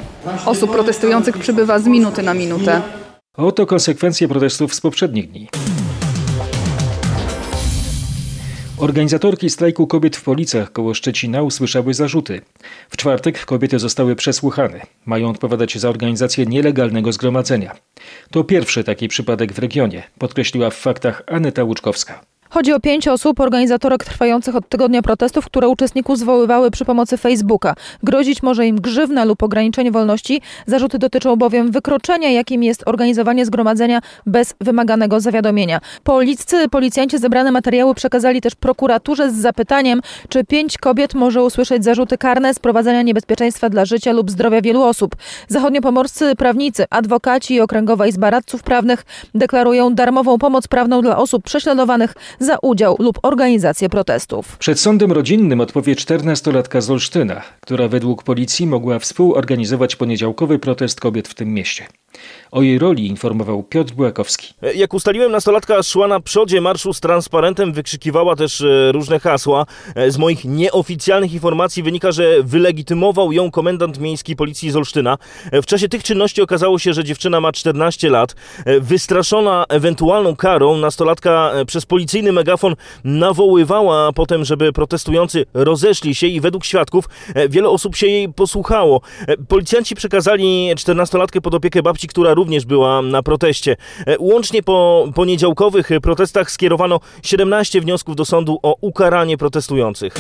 Osób 0.47 0.73
protestujących 0.73 1.39
przybywa 1.39 1.79
z 1.79 1.87
minuty 1.87 2.23
na 2.23 2.35
minutę. 2.35 2.81
Oto 3.37 3.67
konsekwencje 3.67 4.29
protestów 4.29 4.75
z 4.75 4.81
poprzednich 4.81 5.31
dni. 5.31 5.49
Organizatorki 8.81 9.51
strajku 9.51 9.87
kobiet 9.87 10.17
w 10.17 10.23
Policach 10.23 10.73
koło 10.73 10.95
Szczecina 10.95 11.43
usłyszały 11.43 11.95
zarzuty. 11.95 12.41
W 12.91 12.97
czwartek 12.97 13.45
kobiety 13.45 13.79
zostały 13.79 14.17
przesłuchane. 14.17 14.81
Mają 15.07 15.31
odpowiadać 15.31 15.79
za 15.79 15.89
organizację 15.89 16.47
nielegalnego 16.47 17.13
zgromadzenia. 17.13 17.77
To 18.31 18.45
pierwszy 18.45 18.85
taki 18.85 19.09
przypadek 19.09 19.53
w 19.53 19.59
regionie, 19.59 20.03
podkreśliła 20.19 20.71
w 20.71 20.77
faktach 20.77 21.23
Aneta 21.27 21.65
Łuczkowska. 21.65 22.21
Chodzi 22.53 22.73
o 22.73 22.81
pięć 22.81 23.09
osób, 23.09 23.41
organizatorek 23.41 24.05
trwających 24.05 24.57
od 24.57 24.69
tygodnia 24.69 25.03
protestów, 25.03 25.47
które 25.47 25.69
uczestników 25.69 26.19
zwoływały 26.19 26.71
przy 26.71 26.85
pomocy 26.85 27.17
Facebooka. 27.17 27.75
Grozić 28.03 28.43
może 28.43 28.67
im 28.67 28.77
grzywna 28.77 29.25
lub 29.25 29.43
ograniczenie 29.43 29.91
wolności. 29.91 30.43
Zarzuty 30.67 30.99
dotyczą 30.99 31.37
bowiem 31.37 31.71
wykroczenia, 31.71 32.31
jakim 32.31 32.63
jest 32.63 32.83
organizowanie 32.87 33.47
zgromadzenia 33.47 34.01
bez 34.27 34.55
wymaganego 34.61 35.21
zawiadomienia. 35.21 35.81
Policjanci 36.71 37.19
zebrane 37.19 37.53
materiały 37.53 37.95
przekazali 37.95 38.41
też 38.41 38.55
prokuraturze 38.55 39.31
z 39.31 39.35
zapytaniem, 39.35 40.01
czy 40.29 40.45
pięć 40.45 40.79
kobiet 40.79 41.15
może 41.15 41.43
usłyszeć 41.43 41.85
zarzuty 41.85 42.19
karne 42.19 42.55
sprowadzania 42.55 43.03
niebezpieczeństwa 43.03 43.69
dla 43.69 43.85
życia 43.85 44.13
lub 44.13 44.31
zdrowia 44.31 44.61
wielu 44.61 44.83
osób. 44.83 45.17
Zachodniopomorscy 45.49 46.37
prawnicy, 46.37 46.85
adwokaci 46.91 47.55
i 47.55 47.61
Okręgowa 47.61 48.07
Izba 48.07 48.31
Radców 48.31 48.63
Prawnych 48.63 49.05
deklarują 49.35 49.95
darmową 49.95 50.39
pomoc 50.39 50.69
prawną 50.69 51.03
dla 51.03 51.17
osób 51.17 51.45
prześladowanych 51.45 52.15
za 52.41 52.59
udział 52.63 52.97
lub 52.99 53.19
organizację 53.23 53.89
protestów. 53.89 54.59
Przed 54.59 54.81
sądem 54.81 55.13
rodzinnym 55.13 55.61
odpowie 55.61 55.95
14-latka 55.95 56.81
z 56.81 56.91
Olsztyna, 56.91 57.43
która 57.61 57.89
według 57.89 58.23
policji 58.23 58.67
mogła 58.67 58.99
współorganizować 58.99 59.97
poniedziałkowy 59.97 60.59
protest 60.59 61.01
kobiet 61.01 61.29
w 61.29 61.35
tym 61.35 61.55
mieście. 61.55 61.87
O 62.51 62.63
jej 62.63 62.79
roli 62.79 63.07
informował 63.07 63.63
Piotr 63.63 63.93
Błakowski. 63.95 64.55
Jak 64.75 64.95
ustaliłem, 64.95 65.33
nastolatka 65.33 65.83
szła 65.83 66.09
na 66.09 66.21
przodzie 66.21 66.61
marszu 66.61 66.93
z 66.93 67.01
transparentem, 67.01 67.73
wykrzykiwała 67.73 68.37
też 68.37 68.61
e, 68.61 68.93
różne 68.93 69.21
hasła. 69.21 69.67
E, 69.95 70.11
Z 70.11 70.19
moich 70.19 70.45
nieoficjalnych 70.45 71.33
informacji 71.33 71.83
wynika, 71.83 72.13
że 72.13 72.43
wylegitymował 72.43 73.33
ją 73.33 73.51
komendant 73.51 73.99
miejski 74.01 74.37
policji 74.37 74.71
z 74.71 74.77
Olsztyna. 74.77 75.19
E, 75.53 75.63
W 75.63 75.67
czasie 75.67 75.89
tych 75.89 76.03
czynności 76.03 76.43
okazało 76.43 76.79
się, 76.79 76.93
że 76.93 77.05
dziewczyna 77.05 77.41
ma 77.41 77.53
14 77.53 78.11
lat. 78.11 78.35
Wystraszona 78.81 79.65
ewentualną 79.69 80.37
karą, 80.37 80.77
nastolatka 80.77 81.53
przez 81.67 81.87
policyjny 81.87 82.33
megafon 82.33 82.75
nawoływała 83.05 84.13
potem, 84.13 84.45
żeby 84.45 84.73
protestujący 84.73 85.47
rozeszli 85.55 86.15
się 86.15 86.27
i 86.27 86.41
według 86.41 86.65
świadków 86.65 87.05
wiele 87.49 87.69
osób 87.69 87.97
się 87.97 88.07
jej 88.07 88.33
posłuchało. 88.33 89.01
Policjanci 89.49 89.95
przekazali 89.95 90.71
14-latkę 90.75 91.41
pod 91.41 91.55
opiekę 91.55 91.83
babci, 91.83 92.00
która 92.07 92.35
również 92.35 92.65
była 92.65 93.03
na 93.03 93.23
proteście. 93.23 93.77
E, 94.07 94.17
Łącznie 94.19 94.63
po 94.63 95.09
poniedziałkowych 95.15 95.91
protestach 96.03 96.51
skierowano 96.51 97.01
17 97.23 97.81
wniosków 97.81 98.17
do 98.17 98.25
sądu 98.25 98.59
o 98.63 98.77
ukaranie 98.81 99.39
protestujących. 99.39 100.15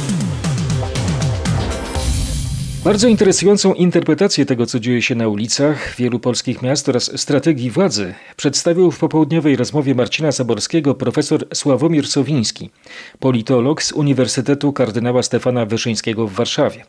Bardzo 2.84 3.08
interesującą 3.08 3.74
interpretację 3.74 4.46
tego, 4.46 4.66
co 4.66 4.80
dzieje 4.80 5.02
się 5.02 5.14
na 5.14 5.28
ulicach 5.28 5.96
wielu 5.96 6.18
polskich 6.18 6.62
miast 6.62 6.88
oraz 6.88 7.20
strategii 7.20 7.70
władzy 7.70 8.14
przedstawił 8.36 8.90
w 8.90 8.98
popołudniowej 8.98 9.56
rozmowie 9.56 9.94
Marcina 9.94 10.32
Zaborskiego 10.32 10.94
profesor 10.94 11.44
Sławomir 11.54 12.08
Sowiński, 12.08 12.70
politolog 13.18 13.82
z 13.82 13.92
Uniwersytetu 13.92 14.72
Kardynała 14.72 15.22
Stefana 15.22 15.66
Wyszyńskiego 15.66 16.26
w 16.26 16.32
Warszawie. 16.32 16.84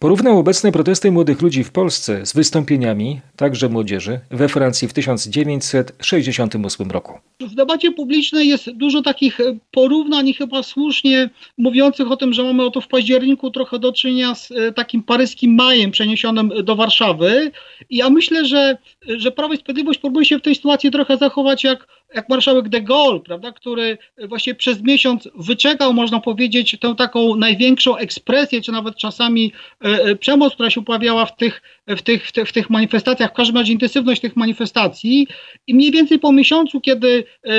Porównał 0.00 0.38
obecne 0.38 0.72
protesty 0.72 1.12
młodych 1.12 1.42
ludzi 1.42 1.64
w 1.64 1.72
Polsce 1.72 2.26
z 2.26 2.32
wystąpieniami, 2.32 3.20
także 3.36 3.68
młodzieży, 3.68 4.20
we 4.30 4.48
Francji 4.48 4.88
w 4.88 4.92
1968 4.92 6.90
roku. 6.90 7.18
W 7.40 7.54
debacie 7.54 7.92
publicznej 7.92 8.48
jest 8.48 8.70
dużo 8.70 9.02
takich 9.02 9.38
porównań 9.70 10.32
chyba 10.32 10.62
słusznie 10.62 11.30
mówiących 11.58 12.10
o 12.10 12.16
tym, 12.16 12.32
że 12.32 12.42
mamy 12.42 12.64
oto 12.64 12.80
w 12.80 12.88
październiku 12.88 13.50
trochę 13.50 13.78
do 13.78 13.92
czynienia 13.92 14.34
z 14.34 14.50
e, 14.50 14.72
takim 14.72 15.02
paryskim 15.02 15.54
majem 15.54 15.90
przeniesionym 15.90 16.52
do 16.64 16.76
Warszawy. 16.76 17.50
I 17.90 17.96
ja 17.96 18.10
myślę, 18.10 18.44
że, 18.44 18.78
że 19.16 19.30
Prawo 19.30 19.54
i 19.54 19.56
Sprawiedliwość 19.56 19.98
próbuje 19.98 20.26
się 20.26 20.38
w 20.38 20.42
tej 20.42 20.54
sytuacji 20.54 20.90
trochę 20.90 21.16
zachować 21.16 21.64
jak, 21.64 21.86
jak 22.14 22.28
marszałek 22.28 22.68
de 22.68 22.80
Gaulle, 22.80 23.20
prawda, 23.20 23.52
który 23.52 23.98
właśnie 24.28 24.54
przez 24.54 24.82
miesiąc 24.82 25.28
wyczekał, 25.34 25.94
można 25.94 26.20
powiedzieć, 26.20 26.76
tę 26.80 26.94
taką 26.94 27.36
największą 27.36 27.96
ekspresję, 27.96 28.62
czy 28.62 28.72
nawet 28.72 28.96
czasami 28.96 29.52
e, 29.84 29.88
e, 29.88 30.16
przemoc, 30.16 30.54
która 30.54 30.70
się 30.70 30.84
pojawiała 30.84 31.26
w 31.26 31.36
tych, 31.36 31.62
w, 31.86 32.02
tych, 32.02 32.26
w, 32.26 32.32
tych, 32.32 32.48
w 32.48 32.52
tych 32.52 32.70
manifestacjach, 32.70 33.30
w 33.30 33.34
każdym 33.34 33.56
razie 33.56 33.72
intensywność 33.72 34.20
tych 34.20 34.36
manifestacji. 34.36 35.26
I 35.66 35.74
mniej 35.74 35.90
więcej 35.90 36.18
po 36.18 36.32
miesiącu, 36.32 36.80
kiedy, 36.80 37.24
e, 37.44 37.50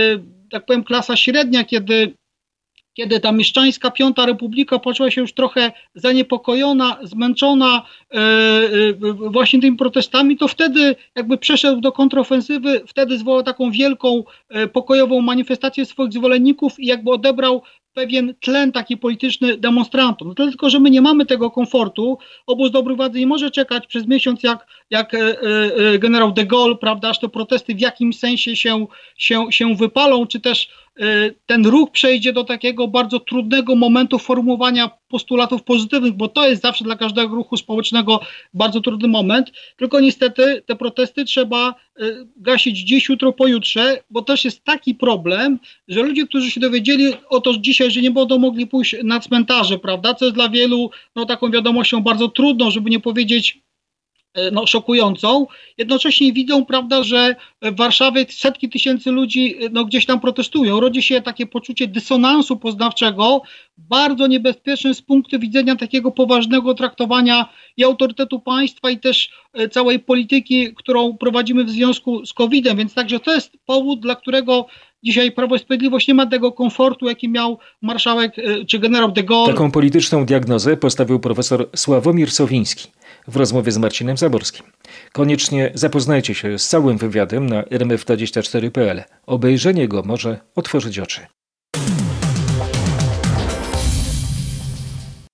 tak 0.51 0.65
powiem, 0.65 0.83
klasa 0.83 1.15
średnia, 1.15 1.63
kiedy 1.63 2.13
kiedy 2.93 3.19
ta 3.19 3.31
mieszczańska 3.31 3.91
Piąta 3.91 4.25
Republika 4.25 4.79
poczuła 4.79 5.11
się 5.11 5.21
już 5.21 5.33
trochę 5.33 5.71
zaniepokojona, 5.95 6.97
zmęczona 7.03 7.85
e, 8.11 8.17
e, 8.17 8.93
właśnie 9.13 9.61
tymi 9.61 9.77
protestami, 9.77 10.37
to 10.37 10.47
wtedy 10.47 10.95
jakby 11.15 11.37
przeszedł 11.37 11.81
do 11.81 11.91
kontrofensywy, 11.91 12.81
wtedy 12.87 13.17
zwołał 13.17 13.43
taką 13.43 13.71
wielką 13.71 14.23
e, 14.49 14.67
pokojową 14.67 15.21
manifestację 15.21 15.85
swoich 15.85 16.13
zwolenników 16.13 16.79
i 16.79 16.85
jakby 16.85 17.11
odebrał 17.11 17.61
pewien 17.93 18.35
tlen 18.39 18.71
taki 18.71 18.97
polityczny 18.97 19.57
demonstrantom. 19.57 20.27
No 20.27 20.33
tylko, 20.33 20.69
że 20.69 20.79
my 20.79 20.89
nie 20.89 21.01
mamy 21.01 21.25
tego 21.25 21.51
komfortu. 21.51 22.17
Obóz 22.47 22.71
dobrej 22.71 22.97
władzy 22.97 23.19
nie 23.19 23.27
może 23.27 23.51
czekać 23.51 23.87
przez 23.87 24.07
miesiąc 24.07 24.43
jak, 24.43 24.67
jak 24.89 25.13
e, 25.13 25.17
e, 25.19 25.99
generał 25.99 26.31
de 26.31 26.45
Gaulle, 26.45 26.75
prawda, 26.75 27.09
aż 27.09 27.19
te 27.19 27.29
protesty 27.29 27.75
w 27.75 27.79
jakimś 27.79 28.19
sensie 28.19 28.55
się, 28.55 28.87
się, 29.17 29.45
się 29.49 29.75
wypalą, 29.75 30.27
czy 30.27 30.39
też 30.39 30.69
ten 31.45 31.65
ruch 31.65 31.91
przejdzie 31.91 32.33
do 32.33 32.43
takiego 32.43 32.87
bardzo 32.87 33.19
trudnego 33.19 33.75
momentu 33.75 34.19
formułowania 34.19 34.89
postulatów 35.07 35.63
pozytywnych, 35.63 36.13
bo 36.13 36.27
to 36.27 36.49
jest 36.49 36.61
zawsze 36.61 36.83
dla 36.83 36.95
każdego 36.95 37.35
ruchu 37.35 37.57
społecznego 37.57 38.19
bardzo 38.53 38.81
trudny 38.81 39.07
moment. 39.07 39.51
Tylko 39.77 39.99
niestety 39.99 40.63
te 40.65 40.75
protesty 40.75 41.25
trzeba 41.25 41.75
y, 42.01 42.27
gasić 42.37 42.77
dziś, 42.77 43.09
jutro, 43.09 43.31
pojutrze, 43.31 44.03
bo 44.09 44.21
też 44.21 44.45
jest 44.45 44.63
taki 44.63 44.95
problem, 44.95 45.59
że 45.87 46.03
ludzie, 46.03 46.27
którzy 46.27 46.51
się 46.51 46.59
dowiedzieli 46.59 47.13
o 47.29 47.41
to 47.41 47.53
dzisiaj, 47.57 47.91
że 47.91 48.01
nie 48.01 48.11
będą 48.11 48.39
mogli 48.39 48.67
pójść 48.67 48.95
na 49.03 49.19
cmentarze, 49.19 49.79
prawda, 49.79 50.13
co 50.13 50.25
jest 50.25 50.35
dla 50.35 50.49
wielu 50.49 50.89
no, 51.15 51.25
taką 51.25 51.51
wiadomością 51.51 52.01
bardzo 52.01 52.27
trudną, 52.27 52.71
żeby 52.71 52.89
nie 52.89 52.99
powiedzieć 52.99 53.57
e, 53.57 53.68
no, 54.51 54.67
szokującą. 54.67 55.47
Jednocześnie 55.77 56.33
widzą, 56.33 56.65
prawda, 56.65 57.03
że 57.03 57.35
w 57.61 57.75
Warszawie 57.75 58.25
setki 58.29 58.69
tysięcy 58.69 59.11
ludzi 59.11 59.55
no, 59.71 59.85
gdzieś 59.85 60.05
tam 60.05 60.19
protestują. 60.19 60.79
Rodzi 60.79 61.01
się 61.01 61.21
takie 61.21 61.45
poczucie 61.45 61.87
dysonansu 61.87 62.57
poznawczego, 62.57 63.41
bardzo 63.77 64.27
niebezpieczne 64.27 64.93
z 64.93 65.01
punktu 65.01 65.39
widzenia 65.39 65.75
takiego 65.75 66.11
poważnego 66.11 66.73
traktowania 66.73 67.49
i 67.77 67.83
autorytetu 67.83 68.39
państwa, 68.39 68.89
i 68.89 68.99
też 68.99 69.29
e, 69.53 69.69
całej 69.69 69.99
polityki, 69.99 70.73
którą 70.75 71.17
prowadzimy 71.17 71.63
w 71.63 71.69
związku 71.69 72.25
z 72.25 72.33
COVID-em. 72.33 72.77
Więc 72.77 72.93
także 72.93 73.19
to 73.19 73.33
jest 73.33 73.51
powód, 73.65 73.99
dla 73.99 74.15
którego 74.15 74.65
dzisiaj 75.03 75.31
Prawo 75.31 75.55
i 75.55 75.59
Sprawiedliwość 75.59 76.07
nie 76.07 76.13
ma 76.13 76.25
tego 76.25 76.51
komfortu, 76.51 77.05
jaki 77.05 77.29
miał 77.29 77.59
marszałek 77.81 78.39
e, 78.39 78.65
czy 78.65 78.79
generał 78.79 79.11
de 79.11 79.23
Gaulle. 79.23 79.53
Taką 79.53 79.71
polityczną 79.71 80.25
diagnozę 80.25 80.77
postawił 80.77 81.19
profesor 81.19 81.69
Sławomir 81.75 82.31
Sowiński 82.31 82.87
w 83.29 83.35
rozmowie 83.35 83.71
z 83.71 83.77
Marcinem 83.77 84.17
Zaborskim. 84.17 84.65
Koniecznie 85.11 85.71
zapoznajcie 85.73 86.35
się 86.35 86.59
z 86.59 86.67
całym 86.67 86.97
wywiadem 86.97 87.49
na 87.49 87.63
rmf24.pl. 87.63 89.03
Obejrzenie 89.25 89.87
go 89.87 90.03
może 90.05 90.39
otworzyć 90.55 90.99
oczy. 90.99 91.21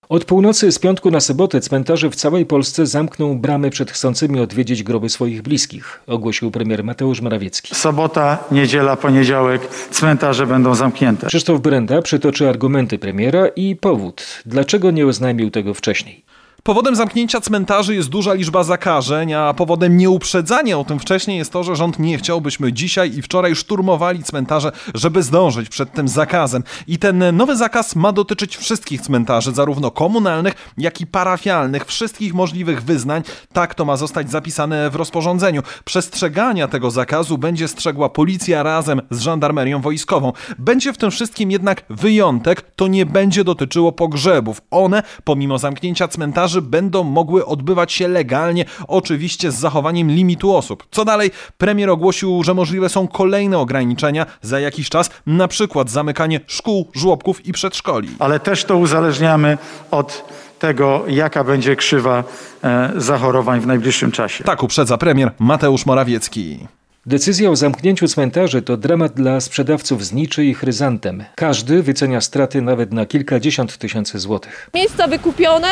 Od 0.09 0.25
północy 0.25 0.71
z 0.71 0.79
piątku 0.79 1.11
na 1.11 1.19
sobotę 1.19 1.61
cmentarze 1.61 2.09
w 2.09 2.15
całej 2.15 2.45
Polsce 2.45 2.85
zamkną 2.85 3.39
bramy 3.39 3.69
przed 3.69 3.91
chcącymi 3.91 4.39
odwiedzić 4.39 4.83
groby 4.83 5.09
swoich 5.09 5.41
bliskich, 5.41 6.01
ogłosił 6.07 6.51
premier 6.51 6.83
Mateusz 6.83 7.21
Morawiecki. 7.21 7.75
Sobota, 7.75 8.43
niedziela, 8.51 8.95
poniedziałek 8.95 9.67
cmentarze 9.91 10.47
będą 10.47 10.75
zamknięte. 10.75 11.27
Krzysztof 11.27 11.61
Brenda 11.61 12.01
przytoczy 12.01 12.49
argumenty 12.49 12.99
premiera 12.99 13.47
i 13.47 13.75
powód, 13.75 14.41
dlaczego 14.45 14.91
nie 14.91 15.07
oznajmił 15.07 15.51
tego 15.51 15.73
wcześniej. 15.73 16.25
Powodem 16.65 16.95
zamknięcia 16.95 17.41
cmentarzy 17.41 17.95
jest 17.95 18.09
duża 18.09 18.33
liczba 18.33 18.63
zakażeń, 18.63 19.33
a 19.33 19.53
powodem 19.53 19.97
nieuprzedzania 19.97 20.79
o 20.79 20.83
tym 20.83 20.99
wcześniej 20.99 21.37
jest 21.37 21.51
to, 21.51 21.63
że 21.63 21.75
rząd 21.75 21.99
nie 21.99 22.17
chciał, 22.17 22.41
byśmy 22.41 22.73
dzisiaj 22.73 23.17
i 23.17 23.21
wczoraj 23.21 23.55
szturmowali 23.55 24.23
cmentarze, 24.23 24.71
żeby 24.93 25.23
zdążyć 25.23 25.69
przed 25.69 25.91
tym 25.91 26.07
zakazem. 26.07 26.63
I 26.87 26.99
ten 26.99 27.35
nowy 27.35 27.55
zakaz 27.55 27.95
ma 27.95 28.11
dotyczyć 28.11 28.57
wszystkich 28.57 29.01
cmentarzy, 29.01 29.51
zarówno 29.51 29.91
komunalnych, 29.91 30.53
jak 30.77 31.01
i 31.01 31.07
parafialnych, 31.07 31.85
wszystkich 31.85 32.33
możliwych 32.33 32.83
wyznań. 32.83 33.23
Tak 33.53 33.75
to 33.75 33.85
ma 33.85 33.97
zostać 33.97 34.31
zapisane 34.31 34.89
w 34.89 34.95
rozporządzeniu. 34.95 35.61
Przestrzegania 35.83 36.67
tego 36.67 36.91
zakazu 36.91 37.37
będzie 37.37 37.67
strzegła 37.67 38.09
policja 38.09 38.63
razem 38.63 39.01
z 39.11 39.19
żandarmerią 39.19 39.81
wojskową. 39.81 40.33
Będzie 40.59 40.93
w 40.93 40.97
tym 40.97 41.11
wszystkim 41.11 41.51
jednak 41.51 41.83
wyjątek, 41.89 42.61
to 42.75 42.87
nie 42.87 43.05
będzie 43.05 43.43
dotyczyło 43.43 43.91
pogrzebów. 43.91 44.61
One, 44.71 45.03
pomimo 45.23 45.57
zamknięcia 45.57 46.07
cmentarzy, 46.07 46.54
będą 46.61 47.03
mogły 47.03 47.45
odbywać 47.45 47.93
się 47.93 48.07
legalnie, 48.07 48.65
oczywiście 48.87 49.51
z 49.51 49.55
zachowaniem 49.55 50.11
limitu 50.11 50.55
osób. 50.55 50.87
Co 50.91 51.05
dalej? 51.05 51.31
Premier 51.57 51.89
ogłosił, 51.89 52.43
że 52.43 52.53
możliwe 52.53 52.89
są 52.89 53.07
kolejne 53.07 53.57
ograniczenia 53.57 54.25
za 54.41 54.59
jakiś 54.59 54.89
czas, 54.89 55.09
na 55.25 55.47
przykład 55.47 55.89
zamykanie 55.89 56.39
szkół, 56.47 56.91
żłobków 56.93 57.45
i 57.45 57.51
przedszkoli. 57.51 58.09
Ale 58.19 58.39
też 58.39 58.65
to 58.65 58.77
uzależniamy 58.77 59.57
od 59.91 60.25
tego, 60.59 61.03
jaka 61.07 61.43
będzie 61.43 61.75
krzywa 61.75 62.23
e, 62.63 62.91
zachorowań 62.95 63.59
w 63.59 63.67
najbliższym 63.67 64.11
czasie. 64.11 64.43
Tak 64.43 64.63
uprzedza 64.63 64.97
premier 64.97 65.31
Mateusz 65.39 65.85
Morawiecki. 65.85 66.59
Decyzja 67.07 67.49
o 67.51 67.55
zamknięciu 67.55 68.07
cmentarzy 68.07 68.61
to 68.61 68.77
dramat 68.77 69.13
dla 69.13 69.41
sprzedawców 69.41 70.05
zniczy 70.05 70.45
i 70.45 70.53
chryzantem. 70.53 71.23
Każdy 71.35 71.83
wycenia 71.83 72.21
straty 72.21 72.61
nawet 72.61 72.93
na 72.93 73.05
kilkadziesiąt 73.05 73.77
tysięcy 73.77 74.19
złotych. 74.19 74.69
Miejsca 74.73 75.07
wykupione, 75.07 75.67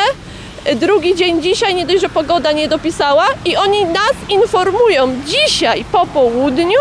drugi 0.80 1.14
dzień 1.14 1.42
dzisiaj, 1.42 1.74
nie 1.74 1.86
dość, 1.86 2.00
że 2.00 2.08
pogoda 2.08 2.52
nie 2.52 2.68
dopisała 2.68 3.26
i 3.44 3.56
oni 3.56 3.84
nas 3.84 4.14
informują 4.28 5.20
dzisiaj 5.26 5.84
po 5.92 6.06
południu, 6.06 6.80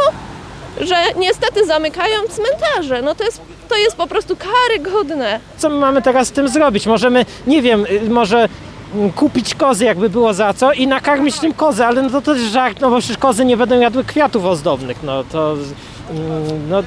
że 0.82 0.96
niestety 1.18 1.66
zamykają 1.66 2.20
cmentarze. 2.30 3.02
No 3.02 3.16
to 3.16 3.24
jest, 3.24 3.42
to 3.70 3.76
jest 3.76 3.96
po 3.96 4.08
prostu 4.08 4.36
karygodne. 4.36 5.40
Co 5.58 5.70
my 5.70 5.76
mamy 5.76 6.02
teraz 6.02 6.28
z 6.28 6.32
tym 6.32 6.50
zrobić? 6.50 6.86
Możemy, 6.86 7.26
nie 7.48 7.62
wiem, 7.62 7.86
y, 7.86 8.10
może 8.10 8.50
kupić 9.16 9.56
kozy, 9.56 9.86
jakby 9.86 10.10
było 10.10 10.34
za 10.34 10.54
co 10.54 10.74
i 10.74 10.88
nakarmić 10.88 11.40
tym 11.40 11.54
kozy, 11.54 11.86
ale 11.86 12.02
no 12.02 12.10
to 12.10 12.22
też 12.22 12.42
żart, 12.42 12.82
no 12.82 12.90
bo 12.90 13.00
przecież 13.00 13.18
kozy 13.18 13.46
nie 13.46 13.58
będą 13.58 13.80
jadły 13.80 14.04
kwiatów 14.04 14.46
ozdobnych, 14.46 15.04
no 15.04 15.24
to... 15.24 15.54
mm, 16.12 16.70
No, 16.70 16.84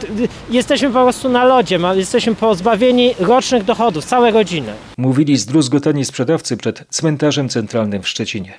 jesteśmy 0.51 0.89
po 0.91 1.03
prostu 1.03 1.29
na 1.29 1.45
lodzie, 1.45 1.79
jesteśmy 1.95 2.35
pozbawieni 2.35 3.15
rocznych 3.19 3.65
dochodów, 3.65 4.05
całe 4.05 4.31
rodziny. 4.31 4.73
Mówili 4.99 5.37
zdruzgotani 5.37 6.05
sprzedawcy 6.05 6.57
przed 6.57 6.85
cmentarzem 6.91 7.49
centralnym 7.49 8.03
w 8.03 8.09
Szczecinie. 8.09 8.59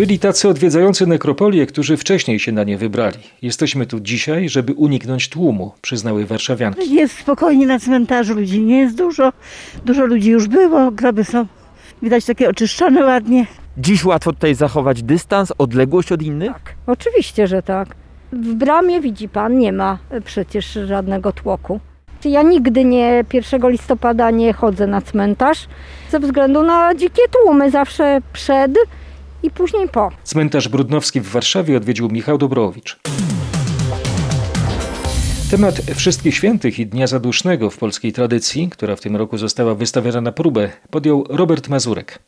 Byli 0.00 0.18
tacy 0.18 0.48
odwiedzający 0.48 1.06
nekropolię, 1.06 1.66
którzy 1.66 1.96
wcześniej 1.96 2.38
się 2.38 2.52
na 2.52 2.64
nie 2.64 2.78
wybrali. 2.78 3.18
Jesteśmy 3.42 3.86
tu 3.86 4.00
dzisiaj, 4.00 4.48
żeby 4.48 4.72
uniknąć 4.72 5.28
tłumu, 5.28 5.72
przyznały 5.82 6.26
warszawianki. 6.26 6.94
Jest 6.94 7.18
spokojnie 7.18 7.66
na 7.66 7.78
cmentarzu, 7.78 8.34
ludzi 8.34 8.60
nie 8.60 8.78
jest 8.78 8.96
dużo. 8.96 9.32
Dużo 9.84 10.06
ludzi 10.06 10.30
już 10.30 10.48
było, 10.48 10.90
groby 10.90 11.24
są 11.24 11.46
widać 12.02 12.24
takie 12.24 12.48
oczyszczone 12.48 13.04
ładnie. 13.04 13.46
Dziś 13.78 14.04
łatwo 14.04 14.32
tutaj 14.32 14.54
zachować 14.54 15.02
dystans, 15.02 15.52
odległość 15.58 16.12
od 16.12 16.22
innych? 16.22 16.52
Oczywiście, 16.86 17.46
że 17.46 17.62
tak. 17.62 17.88
W 18.32 18.54
bramie 18.54 19.00
widzi 19.00 19.28
pan, 19.28 19.58
nie 19.58 19.72
ma 19.72 19.98
przecież 20.24 20.78
żadnego 20.86 21.32
tłoku. 21.32 21.80
Ja 22.24 22.42
nigdy 22.42 22.84
nie 22.84 23.24
1 23.32 23.70
listopada 23.70 24.30
nie 24.30 24.52
chodzę 24.52 24.86
na 24.86 25.00
cmentarz 25.00 25.68
ze 26.10 26.20
względu 26.20 26.62
na 26.62 26.94
dzikie 26.94 27.22
tłumy, 27.32 27.70
zawsze 27.70 28.20
przed 28.32 28.72
i 29.42 29.50
później 29.50 29.88
po. 29.88 30.10
Cmentarz 30.24 30.68
Brudnowski 30.68 31.20
w 31.20 31.28
Warszawie 31.28 31.76
odwiedził 31.76 32.08
Michał 32.08 32.38
Dobrowicz. 32.38 32.98
Temat 35.50 35.74
Wszystkich 35.74 36.34
Świętych 36.34 36.78
i 36.78 36.86
Dnia 36.86 37.06
Zadusznego 37.06 37.70
w 37.70 37.78
polskiej 37.78 38.12
tradycji, 38.12 38.68
która 38.68 38.96
w 38.96 39.00
tym 39.00 39.16
roku 39.16 39.38
została 39.38 39.74
wystawiona 39.74 40.20
na 40.20 40.32
próbę, 40.32 40.70
podjął 40.90 41.24
Robert 41.28 41.68
Mazurek. 41.68 42.18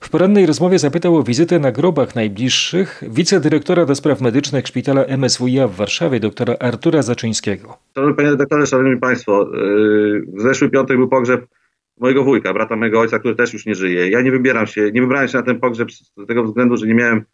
W 0.00 0.10
porannej 0.10 0.46
rozmowie 0.46 0.78
zapytał 0.78 1.16
o 1.16 1.22
wizytę 1.22 1.58
na 1.58 1.72
grobach 1.72 2.14
najbliższych 2.14 3.02
wicedyrektora 3.08 3.86
do 3.86 3.94
spraw 3.94 4.20
medycznych 4.20 4.66
szpitala 4.66 5.04
MSWiA 5.04 5.68
w 5.68 5.74
Warszawie, 5.74 6.20
doktora 6.20 6.54
Artura 6.60 7.02
Zaczyńskiego. 7.02 7.78
Szanowny 7.94 8.16
panie 8.16 8.30
redaktorze, 8.30 8.66
szanowni 8.66 9.00
państwo, 9.00 9.48
yy, 9.52 10.26
w 10.34 10.42
zeszły 10.42 10.70
piątek 10.70 10.96
był 10.96 11.08
pogrzeb 11.08 11.46
mojego 12.00 12.24
wujka, 12.24 12.52
brata 12.52 12.76
mojego 12.76 13.00
ojca, 13.00 13.18
który 13.18 13.34
też 13.34 13.52
już 13.52 13.66
nie 13.66 13.74
żyje. 13.74 14.10
Ja 14.10 14.20
nie 14.20 14.30
wybieram 14.30 14.66
się, 14.66 14.90
nie 14.92 15.00
wybrałem 15.00 15.28
się 15.28 15.38
na 15.38 15.44
ten 15.44 15.60
pogrzeb 15.60 15.92
z 15.92 16.12
tego 16.28 16.44
względu, 16.44 16.76
że 16.76 16.86
nie 16.86 16.94
miałem 16.94 17.24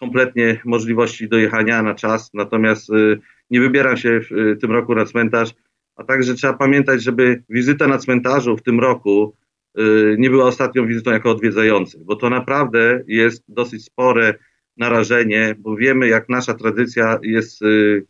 kompletnie 0.00 0.60
możliwości 0.64 1.28
dojechania 1.28 1.82
na 1.82 1.94
czas, 1.94 2.30
natomiast 2.34 2.88
yy, 2.88 3.20
nie 3.50 3.60
wybieram 3.60 3.96
się 3.96 4.20
w 4.20 4.30
yy, 4.30 4.56
tym 4.56 4.72
roku 4.72 4.94
na 4.94 5.04
cmentarz, 5.04 5.50
a 5.96 6.04
także 6.04 6.34
trzeba 6.34 6.54
pamiętać, 6.54 7.02
żeby 7.02 7.42
wizyta 7.48 7.88
na 7.88 7.98
cmentarzu 7.98 8.56
w 8.56 8.62
tym 8.62 8.80
roku 8.80 9.36
yy, 9.74 10.16
nie 10.18 10.30
była 10.30 10.44
ostatnią 10.44 10.86
wizytą 10.86 11.10
jako 11.10 11.30
odwiedzający, 11.30 11.98
bo 12.04 12.16
to 12.16 12.30
naprawdę 12.30 13.02
jest 13.06 13.44
dosyć 13.48 13.84
spore 13.84 14.34
narażenie, 14.76 15.54
bo 15.58 15.76
wiemy 15.76 16.08
jak 16.08 16.28
nasza 16.28 16.54
tradycja 16.54 17.18
jest 17.22 17.60
yy, 17.60 18.06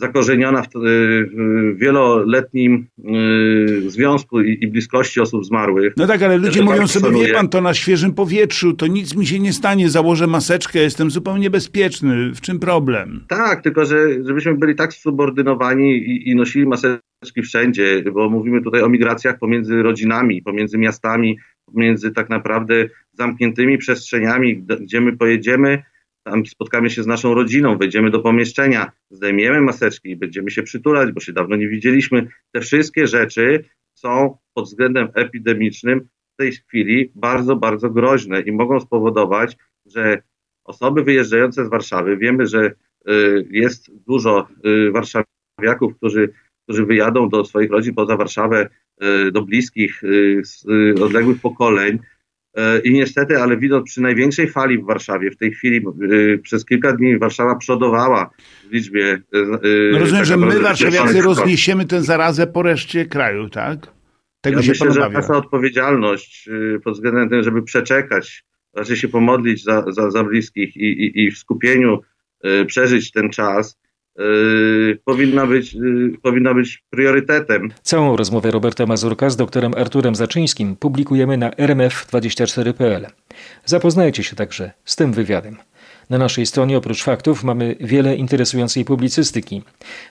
zakorzeniona 0.00 0.62
w, 0.62 0.68
w 0.74 1.78
wieloletnim 1.78 2.86
y, 2.98 3.90
związku 3.90 4.40
i, 4.40 4.64
i 4.64 4.68
bliskości 4.68 5.20
osób 5.20 5.44
zmarłych. 5.44 5.94
No 5.96 6.06
tak, 6.06 6.22
ale 6.22 6.38
ludzie 6.38 6.62
mówią 6.62 6.86
sobie, 6.86 7.26
wie 7.26 7.32
pan, 7.34 7.48
to 7.48 7.60
na 7.60 7.74
świeżym 7.74 8.14
powietrzu, 8.14 8.72
to 8.72 8.86
nic 8.86 9.16
mi 9.16 9.26
się 9.26 9.38
nie 9.38 9.52
stanie, 9.52 9.90
założę 9.90 10.26
maseczkę, 10.26 10.78
jestem 10.78 11.10
zupełnie 11.10 11.50
bezpieczny. 11.50 12.34
W 12.34 12.40
czym 12.40 12.58
problem? 12.58 13.24
Tak, 13.28 13.62
tylko 13.62 13.84
że 13.84 14.24
żebyśmy 14.24 14.54
byli 14.54 14.74
tak 14.74 14.92
subordynowani 14.92 15.96
i, 15.96 16.30
i 16.30 16.36
nosili 16.36 16.66
maseczki 16.66 17.42
wszędzie, 17.42 18.02
bo 18.12 18.30
mówimy 18.30 18.62
tutaj 18.62 18.82
o 18.82 18.88
migracjach 18.88 19.38
pomiędzy 19.38 19.82
rodzinami, 19.82 20.42
pomiędzy 20.42 20.78
miastami, 20.78 21.38
pomiędzy 21.74 22.10
tak 22.10 22.30
naprawdę 22.30 22.88
zamkniętymi 23.12 23.78
przestrzeniami, 23.78 24.62
gdzie 24.80 25.00
my 25.00 25.16
pojedziemy, 25.16 25.82
tam 26.30 26.46
spotkamy 26.46 26.90
się 26.90 27.02
z 27.02 27.06
naszą 27.06 27.34
rodziną, 27.34 27.78
wejdziemy 27.78 28.10
do 28.10 28.20
pomieszczenia, 28.20 28.92
zdejmiemy 29.10 29.60
maseczki, 29.60 30.16
będziemy 30.16 30.50
się 30.50 30.62
przytulać, 30.62 31.12
bo 31.12 31.20
się 31.20 31.32
dawno 31.32 31.56
nie 31.56 31.68
widzieliśmy. 31.68 32.28
Te 32.52 32.60
wszystkie 32.60 33.06
rzeczy 33.06 33.64
są 33.94 34.38
pod 34.54 34.64
względem 34.64 35.08
epidemicznym 35.14 36.08
w 36.34 36.36
tej 36.36 36.52
chwili 36.52 37.12
bardzo, 37.14 37.56
bardzo 37.56 37.90
groźne 37.90 38.40
i 38.40 38.52
mogą 38.52 38.80
spowodować, 38.80 39.56
że 39.86 40.22
osoby 40.64 41.04
wyjeżdżające 41.04 41.64
z 41.64 41.68
Warszawy, 41.68 42.16
wiemy, 42.16 42.46
że 42.46 42.72
y, 43.08 43.46
jest 43.50 43.90
dużo 44.06 44.48
y, 44.66 44.90
warszawiaków, 44.90 45.96
którzy, 45.96 46.32
którzy 46.64 46.86
wyjadą 46.86 47.28
do 47.28 47.44
swoich 47.44 47.70
rodzin 47.70 47.94
poza 47.94 48.16
Warszawę, 48.16 48.68
y, 49.02 49.32
do 49.32 49.42
bliskich, 49.42 50.04
y, 50.04 50.40
z 50.44 50.64
y, 50.64 51.04
odległych 51.04 51.40
pokoleń. 51.40 51.98
Y, 52.58 52.80
I 52.84 52.92
niestety, 52.92 53.38
ale 53.38 53.56
widząc 53.56 53.84
przy 53.90 54.02
największej 54.02 54.48
fali 54.48 54.78
w 54.78 54.86
Warszawie, 54.86 55.30
w 55.30 55.36
tej 55.36 55.52
chwili 55.52 55.86
y, 56.02 56.38
przez 56.42 56.64
kilka 56.64 56.92
dni 56.92 57.18
Warszawa 57.18 57.56
przodowała 57.56 58.30
w 58.70 58.72
liczbie. 58.72 59.22
y, 59.34 59.38
y, 59.66 59.90
No 59.92 59.98
rozumiem, 59.98 60.24
że 60.24 60.36
my 60.36 60.60
warszawiacy 60.60 61.22
rozniesiemy 61.22 61.86
tę 61.86 62.02
zarazę 62.02 62.46
po 62.46 62.62
reszcie 62.62 63.06
kraju, 63.06 63.48
tak? 63.48 63.78
Tego 64.40 64.56
ja 64.56 64.62
się 64.62 64.70
myślę, 64.70 64.92
że 64.92 65.08
nasza 65.08 65.36
odpowiedzialność 65.36 66.48
pod 66.84 66.94
względem 66.94 67.28
tym, 67.28 67.42
żeby 67.42 67.62
przeczekać, 67.62 68.44
raczej 68.74 68.96
się 68.96 69.08
pomodlić 69.08 69.64
za, 69.64 69.84
za, 69.88 70.10
za 70.10 70.24
bliskich 70.24 70.76
i, 70.76 70.84
i, 70.84 71.24
i 71.24 71.30
w 71.30 71.38
skupieniu 71.38 71.98
przeżyć 72.66 73.12
ten 73.12 73.30
czas, 73.30 73.78
y, 74.20 74.98
powinna, 75.04 75.46
być, 75.46 75.74
y, 75.74 76.18
powinna 76.22 76.54
być 76.54 76.82
priorytetem. 76.90 77.70
Całą 77.82 78.16
rozmowę 78.16 78.50
Roberta 78.50 78.86
Mazurka 78.86 79.30
z 79.30 79.36
doktorem 79.36 79.72
Arturem 79.76 80.14
Zaczyńskim 80.14 80.76
publikujemy 80.76 81.36
na 81.36 81.50
rmf24.pl. 81.50 83.06
Zapoznajcie 83.64 84.22
się 84.22 84.36
także 84.36 84.70
z 84.84 84.96
tym 84.96 85.12
wywiadem. 85.12 85.56
Na 86.10 86.18
naszej 86.18 86.46
stronie 86.46 86.78
oprócz 86.78 87.02
faktów 87.02 87.44
mamy 87.44 87.76
wiele 87.80 88.16
interesującej 88.16 88.84
publicystyki. 88.84 89.62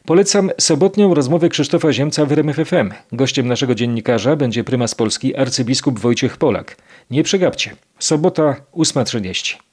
Polecam 0.06 0.50
sobotnią 0.60 1.14
rozmowę 1.14 1.50
Krzysztofa 1.50 1.94
Ziemca 1.94 2.26
w 2.26 2.32
RMF 2.32 2.56
FM. 2.56 2.92
Gościem 3.12 3.48
naszego 3.48 3.76
dziennikarza 3.76 4.36
będzie 4.36 4.64
prymas 4.64 4.96
Polski 4.96 5.36
arcybiskup 5.36 6.00
Wojciech 6.00 6.38
Polak. 6.38 6.78
Nie 7.12 7.24
przegapcie. 7.24 7.76
Sobota 8.00 8.56
8.30. 8.74 9.69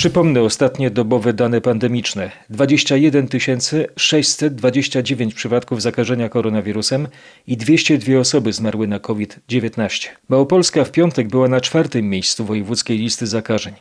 Przypomnę 0.00 0.42
ostatnie 0.42 0.90
dobowe 0.90 1.32
dane 1.32 1.60
pandemiczne. 1.60 2.30
21 2.50 3.28
629 3.96 5.34
przypadków 5.34 5.82
zakażenia 5.82 6.28
koronawirusem 6.28 7.08
i 7.46 7.56
202 7.56 8.18
osoby 8.18 8.52
zmarły 8.52 8.88
na 8.88 8.98
COVID-19. 8.98 10.08
Małopolska 10.28 10.84
w 10.84 10.90
piątek 10.90 11.28
była 11.28 11.48
na 11.48 11.60
czwartym 11.60 12.08
miejscu 12.08 12.44
wojewódzkiej 12.44 12.98
listy 12.98 13.26
zakażeń. 13.26 13.74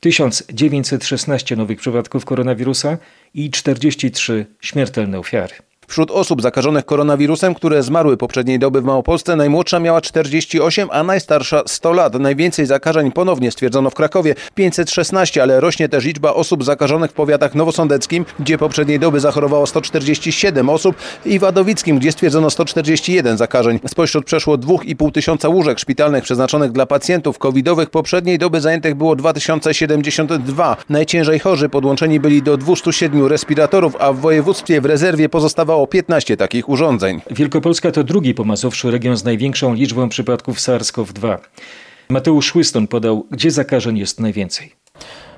1916 0.00 1.56
nowych 1.56 1.78
przypadków 1.78 2.24
koronawirusa 2.24 2.98
i 3.34 3.50
43 3.50 4.46
śmiertelne 4.60 5.18
ofiary. 5.18 5.54
Wśród 5.88 6.10
osób 6.10 6.42
zakażonych 6.42 6.84
koronawirusem, 6.84 7.54
które 7.54 7.82
zmarły 7.82 8.16
poprzedniej 8.16 8.58
doby 8.58 8.80
w 8.80 8.84
Małopolsce, 8.84 9.36
najmłodsza 9.36 9.80
miała 9.80 10.00
48, 10.00 10.88
a 10.92 11.02
najstarsza 11.02 11.62
100 11.66 11.92
lat. 11.92 12.14
Najwięcej 12.14 12.66
zakażeń 12.66 13.12
ponownie 13.12 13.50
stwierdzono 13.50 13.90
w 13.90 13.94
Krakowie 13.94 14.34
516, 14.54 15.42
ale 15.42 15.60
rośnie 15.60 15.88
też 15.88 16.04
liczba 16.04 16.34
osób 16.34 16.64
zakażonych 16.64 17.10
w 17.10 17.14
powiatach 17.14 17.54
nowosądeckim, 17.54 18.24
gdzie 18.40 18.58
poprzedniej 18.58 18.98
doby 18.98 19.20
zachorowało 19.20 19.66
147 19.66 20.68
osób 20.68 20.96
i 21.24 21.38
Wadowickim, 21.38 21.98
gdzie 21.98 22.12
stwierdzono 22.12 22.50
141 22.50 23.36
zakażeń. 23.36 23.80
Spośród 23.86 24.24
przeszło 24.24 24.58
2,5 24.58 25.12
tysiąca 25.12 25.48
łóżek 25.48 25.78
szpitalnych 25.78 26.24
przeznaczonych 26.24 26.72
dla 26.72 26.86
pacjentów 26.86 27.38
covidowych 27.38 27.90
poprzedniej 27.90 28.38
doby 28.38 28.60
zajętych 28.60 28.94
było 28.94 29.16
2072. 29.16 30.76
Najciężej 30.88 31.38
chorzy 31.38 31.68
podłączeni 31.68 32.20
byli 32.20 32.42
do 32.42 32.56
207 32.56 33.26
respiratorów, 33.26 33.96
a 34.00 34.12
w 34.12 34.18
województwie 34.18 34.80
w 34.80 34.84
rezerwie 34.84 35.28
pozostawało 35.28 35.73
15 35.90 36.36
takich 36.36 36.68
urządzeń. 36.68 37.20
Wielkopolska 37.30 37.90
to 37.90 38.04
drugi 38.04 38.34
po 38.34 38.44
Mazowszu 38.44 38.90
region 38.90 39.16
z 39.16 39.24
największą 39.24 39.74
liczbą 39.74 40.08
przypadków 40.08 40.58
SARS-CoV-2. 40.58 41.38
Mateusz 42.08 42.54
Łyston 42.54 42.86
podał, 42.86 43.26
gdzie 43.30 43.50
zakażeń 43.50 43.98
jest 43.98 44.20
najwięcej. 44.20 44.83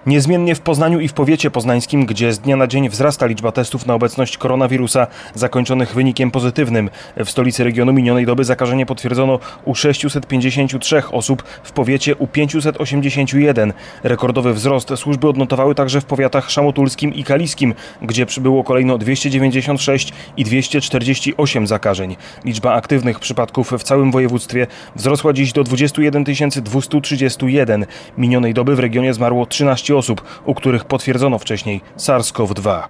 Niezmiennie 0.07 0.55
w 0.55 0.61
Poznaniu 0.61 1.01
i 1.01 1.09
w 1.09 1.13
powiecie 1.13 1.51
poznańskim, 1.51 2.07
gdzie 2.07 2.33
z 2.33 2.39
dnia 2.39 2.57
na 2.57 2.67
dzień 2.67 2.89
wzrasta 2.89 3.27
liczba 3.27 3.53
testów 3.53 3.87
na 3.87 3.95
obecność 3.95 4.39
koronawirusa 4.39 5.07
zakończonych 5.35 5.95
wynikiem 5.95 6.31
pozytywnym. 6.31 6.91
W 7.17 7.31
stolicy 7.31 7.65
regionu 7.65 7.93
minionej 7.93 8.27
doby 8.27 8.45
zakażenie 8.45 8.87
potwierdzono 8.87 9.39
u 9.65 9.75
653 9.75 11.03
osób, 11.11 11.43
w 11.63 11.73
powiecie 11.73 12.17
u 12.17 12.27
581. 12.27 13.73
Rekordowy 14.03 14.55
wzrost 14.55 14.93
służby 14.97 15.29
odnotowały 15.29 15.75
także 15.75 16.01
w 16.01 16.05
powiatach 16.05 16.51
szamotulskim 16.51 17.15
i 17.15 17.25
kaliskim, 17.25 17.75
gdzie 18.03 18.27
przybyło 18.27 18.65
kolejno 18.65 18.99
296 18.99 20.13
i 20.37 20.45
248 20.45 21.67
zakażeń. 21.67 22.17
Liczba 22.45 22.73
aktywnych 22.73 23.21
przypadków 23.21 23.73
w 23.79 23.83
całym 23.83 24.13
województwie 24.13 24.67
wzrosła 24.97 25.33
dziś 25.33 25.53
do 25.53 25.65
21 25.65 26.25
231. 26.63 27.87
Minionej 28.19 28.55
doby 28.55 28.77
w 28.77 28.79
regionie 28.79 29.15
zmarło 29.15 29.47
13 29.47 29.96
osób, 29.97 30.23
u 30.45 30.55
których 30.55 30.85
potwierdzono 30.85 31.39
wcześniej 31.39 31.81
SARS-CoV-2. 31.97 32.83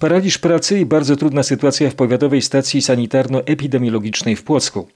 Paraliż 0.00 0.38
pracy 0.38 0.80
i 0.80 0.86
bardzo 0.86 1.16
trudna 1.16 1.42
sytuacja 1.42 1.90
w 1.90 1.94
powiatowej 1.94 2.42
stacji 2.42 2.82
sanitarno-epidemiologicznej 2.82 4.36
w 4.36 4.44
Płocku. 4.44 4.88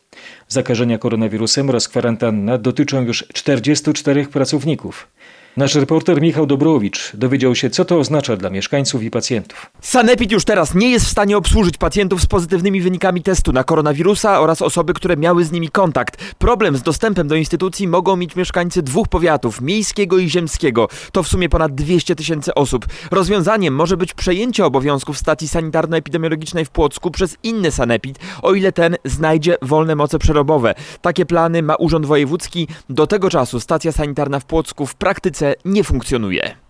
Zakażenia 0.49 0.99
koronawirusem 0.99 1.68
oraz 1.68 1.88
kwarantanna 1.88 2.59
dotyczą 2.59 3.03
już 3.03 3.25
44 3.33 4.27
pracowników. 4.27 5.09
Nasz 5.57 5.75
reporter 5.75 6.23
Michał 6.23 6.47
Dobrowicz 6.47 7.17
dowiedział 7.17 7.55
się, 7.55 7.71
co 7.71 7.85
to 7.85 7.99
oznacza 7.99 8.37
dla 8.37 8.51
mieszkańców 8.51 9.03
i 9.03 9.11
pacjentów. 9.11 9.71
Sanepid 9.81 10.33
już 10.33 10.45
teraz 10.45 10.75
nie 10.75 10.90
jest 10.90 11.07
w 11.07 11.11
stanie 11.11 11.37
obsłużyć 11.37 11.77
pacjentów 11.77 12.23
z 12.23 12.27
pozytywnymi 12.27 12.81
wynikami 12.81 13.23
testu 13.23 13.53
na 13.53 13.64
koronawirusa 13.64 14.40
oraz 14.40 14.62
osoby, 14.62 14.95
które 14.95 15.17
miały 15.17 15.45
z 15.45 15.53
nimi 15.53 15.69
kontakt. 15.69 16.35
Problem 16.35 16.77
z 16.77 16.83
dostępem 16.83 17.29
do 17.29 17.35
instytucji 17.35 17.88
mogą 17.88 18.17
mieć 18.17 18.37
mieszkańcy 18.37 18.83
dwóch 18.83 19.09
powiatów, 19.09 19.61
miejskiego 19.61 20.19
i 20.19 20.31
ziemskiego. 20.31 20.88
To 21.12 21.23
w 21.23 21.29
sumie 21.29 21.49
ponad 21.49 21.75
200 21.75 22.17
tysięcy 22.17 22.55
osób. 22.55 22.87
Rozwiązaniem 23.11 23.75
może 23.75 23.97
być 23.97 24.14
przejęcie 24.14 24.64
obowiązków 24.64 25.19
stacji 25.19 25.49
sanitarno-epidemiologicznej 25.49 26.64
w 26.64 26.71
Płocku 26.71 27.11
przez 27.11 27.37
inny 27.43 27.71
sanepid, 27.71 28.19
o 28.43 28.55
ile 28.55 28.73
ten 28.73 28.97
znajdzie 29.05 29.57
wolne 29.62 29.95
moce 29.97 30.19
przerobowe. 30.19 30.75
Takie 31.03 31.27
plany 31.27 31.62
ma 31.62 31.75
Urząd 31.75 32.07
Wojewódzki. 32.07 32.69
Do 32.90 33.07
tego 33.07 33.31
czasu 33.31 33.61
stacja 33.61 33.93
sanitarna 33.93 34.40
w 34.40 34.45
Płocku 34.45 34.87
w 34.87 34.95
praktyce 34.95 35.43
nie 35.64 35.85
funkcjonuje. 35.85 36.63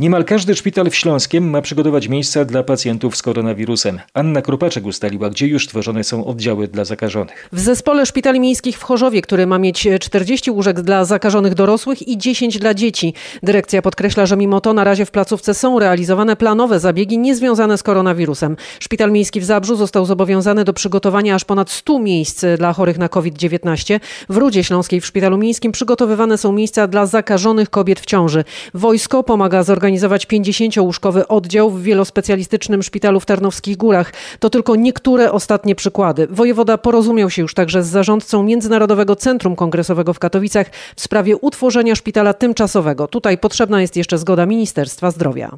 Niemal 0.00 0.24
każdy 0.24 0.54
szpital 0.54 0.90
w 0.90 0.96
Śląskiem 0.96 1.50
ma 1.50 1.62
przygotować 1.62 2.08
miejsca 2.08 2.44
dla 2.44 2.62
pacjentów 2.62 3.16
z 3.16 3.22
koronawirusem. 3.22 4.00
Anna 4.14 4.42
Krupaczek 4.42 4.86
ustaliła, 4.86 5.30
gdzie 5.30 5.46
już 5.46 5.68
tworzone 5.68 6.04
są 6.04 6.24
oddziały 6.24 6.68
dla 6.68 6.84
zakażonych. 6.84 7.48
W 7.52 7.60
zespole 7.60 8.06
szpitali 8.06 8.40
miejskich 8.40 8.78
w 8.78 8.82
Chorzowie, 8.82 9.22
który 9.22 9.46
ma 9.46 9.58
mieć 9.58 9.88
40 10.00 10.50
łóżek 10.50 10.80
dla 10.80 11.04
zakażonych 11.04 11.54
dorosłych 11.54 12.08
i 12.08 12.18
10 12.18 12.58
dla 12.58 12.74
dzieci. 12.74 13.14
Dyrekcja 13.42 13.82
podkreśla, 13.82 14.26
że 14.26 14.36
mimo 14.36 14.60
to 14.60 14.72
na 14.72 14.84
razie 14.84 15.06
w 15.06 15.10
placówce 15.10 15.54
są 15.54 15.78
realizowane 15.78 16.36
planowe 16.36 16.80
zabiegi 16.80 17.18
niezwiązane 17.18 17.78
z 17.78 17.82
koronawirusem. 17.82 18.56
Szpital 18.80 19.12
miejski 19.12 19.40
w 19.40 19.44
Zabrzu 19.44 19.76
został 19.76 20.04
zobowiązany 20.06 20.64
do 20.64 20.72
przygotowania 20.72 21.34
aż 21.34 21.44
ponad 21.44 21.70
100 21.70 21.98
miejsc 21.98 22.44
dla 22.58 22.72
chorych 22.72 22.98
na 22.98 23.08
COVID-19. 23.08 24.00
W 24.28 24.36
Rudzie 24.36 24.64
Śląskiej 24.64 25.00
w 25.00 25.06
szpitalu 25.06 25.38
miejskim 25.38 25.72
przygotowywane 25.72 26.38
są 26.38 26.52
miejsca 26.52 26.86
dla 26.86 27.06
zakażonych 27.06 27.70
kobiet 27.70 28.00
w 28.00 28.06
ciąży. 28.06 28.44
Wojsko 28.74 29.22
pomaga 29.22 29.62
zorganizować 29.62 29.84
zorganizować 29.98 30.26
50-łóżkowy 30.26 31.22
oddział 31.28 31.70
w 31.70 31.82
wielospecjalistycznym 31.82 32.82
szpitalu 32.82 33.20
w 33.20 33.26
Tarnowskich 33.26 33.76
Górach. 33.76 34.12
To 34.38 34.50
tylko 34.50 34.76
niektóre 34.76 35.32
ostatnie 35.32 35.74
przykłady. 35.74 36.26
Wojewoda 36.30 36.78
porozumiał 36.78 37.30
się 37.30 37.42
już 37.42 37.54
także 37.54 37.82
z 37.82 37.86
zarządcą 37.86 38.42
Międzynarodowego 38.42 39.16
Centrum 39.16 39.56
Kongresowego 39.56 40.12
w 40.12 40.18
Katowicach 40.18 40.70
w 40.96 41.00
sprawie 41.00 41.36
utworzenia 41.36 41.94
szpitala 41.94 42.34
tymczasowego. 42.34 43.08
Tutaj 43.08 43.38
potrzebna 43.38 43.80
jest 43.80 43.96
jeszcze 43.96 44.18
zgoda 44.18 44.46
Ministerstwa 44.46 45.10
Zdrowia. 45.10 45.50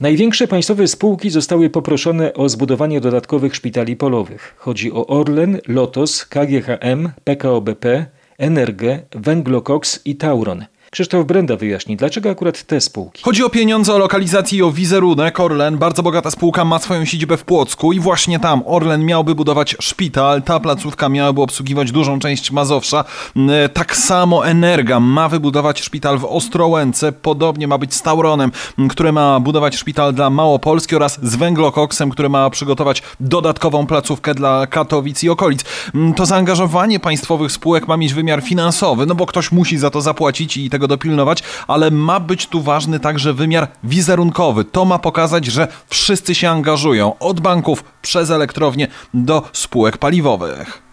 Największe 0.00 0.48
państwowe 0.48 0.88
spółki 0.88 1.30
zostały 1.30 1.70
poproszone 1.70 2.34
o 2.34 2.48
zbudowanie 2.48 3.00
dodatkowych 3.00 3.56
szpitali 3.56 3.96
polowych. 3.96 4.54
Chodzi 4.58 4.92
o 4.92 5.06
Orlen, 5.06 5.58
Lotos, 5.68 6.24
KGHM, 6.24 7.10
PKO 7.24 7.60
BP, 7.60 8.06
Energę, 8.38 9.00
Węglokoks 9.14 10.00
i 10.04 10.16
Tauron. 10.16 10.64
Krzysztof 10.90 11.26
Brenda 11.26 11.56
wyjaśni, 11.56 11.96
dlaczego 11.96 12.30
akurat 12.30 12.62
te 12.62 12.80
spółki. 12.80 13.22
Chodzi 13.22 13.44
o 13.44 13.50
pieniądze, 13.50 13.94
o 13.94 13.98
lokalizację 13.98 14.58
i 14.58 14.62
o 14.62 14.70
wizerunek. 14.70 15.40
Orlen, 15.40 15.78
bardzo 15.78 16.02
bogata 16.02 16.30
spółka, 16.30 16.64
ma 16.64 16.78
swoją 16.78 17.04
siedzibę 17.04 17.36
w 17.36 17.44
Płocku 17.44 17.92
i 17.92 18.00
właśnie 18.00 18.40
tam 18.40 18.62
Orlen 18.66 19.04
miałby 19.04 19.34
budować 19.34 19.76
szpital. 19.80 20.42
Ta 20.42 20.60
placówka 20.60 21.08
miałaby 21.08 21.42
obsługiwać 21.42 21.92
dużą 21.92 22.18
część 22.18 22.50
Mazowsza. 22.50 23.04
Mm, 23.36 23.68
tak 23.68 23.96
samo 23.96 24.46
Energa 24.46 25.00
ma 25.00 25.28
wybudować 25.28 25.80
szpital 25.80 26.18
w 26.18 26.24
Ostrołęce. 26.24 27.12
Podobnie 27.12 27.68
ma 27.68 27.78
być 27.78 27.94
z 27.94 28.02
Tauronem, 28.02 28.52
mm, 28.78 28.88
który 28.88 29.12
ma 29.12 29.40
budować 29.40 29.76
szpital 29.76 30.14
dla 30.14 30.30
Małopolski 30.30 30.96
oraz 30.96 31.18
z 31.22 31.36
Węglokoksem, 31.36 32.10
który 32.10 32.28
ma 32.28 32.50
przygotować 32.50 33.02
dodatkową 33.20 33.86
placówkę 33.86 34.34
dla 34.34 34.66
Katowic 34.66 35.24
i 35.24 35.28
okolic. 35.28 35.64
Mm, 35.94 36.14
to 36.14 36.26
zaangażowanie 36.26 37.00
państwowych 37.00 37.52
spółek 37.52 37.88
ma 37.88 37.96
mieć 37.96 38.14
wymiar 38.14 38.42
finansowy, 38.42 39.06
no 39.06 39.14
bo 39.14 39.26
ktoś 39.26 39.52
musi 39.52 39.78
za 39.78 39.90
to 39.90 40.00
zapłacić 40.00 40.56
i 40.56 40.70
tego 40.78 40.88
dopilnować, 40.88 41.42
ale 41.68 41.90
ma 41.90 42.20
być 42.20 42.46
tu 42.46 42.62
ważny 42.62 43.00
także 43.00 43.34
wymiar 43.34 43.68
wizerunkowy. 43.84 44.64
To 44.64 44.84
ma 44.84 44.98
pokazać, 44.98 45.46
że 45.46 45.68
wszyscy 45.88 46.34
się 46.34 46.50
angażują, 46.50 47.18
od 47.18 47.40
banków 47.40 47.84
przez 48.02 48.30
elektrownie 48.30 48.88
do 49.14 49.42
spółek 49.52 49.98
paliwowych. 49.98 50.87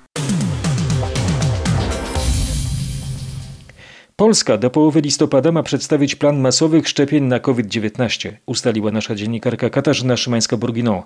Polska 4.18 4.58
do 4.58 4.70
połowy 4.70 5.02
listopada 5.02 5.52
ma 5.52 5.64
przedstawić 5.64 6.16
plan 6.16 6.40
masowych 6.40 6.90
szczepień 6.90 7.24
na 7.24 7.40
COVID-19, 7.40 8.32
ustaliła 8.46 8.92
nasza 8.92 9.16
dziennikarka 9.16 9.70
Katarzyna 9.70 10.16
Szymańska-Burginą. 10.16 11.04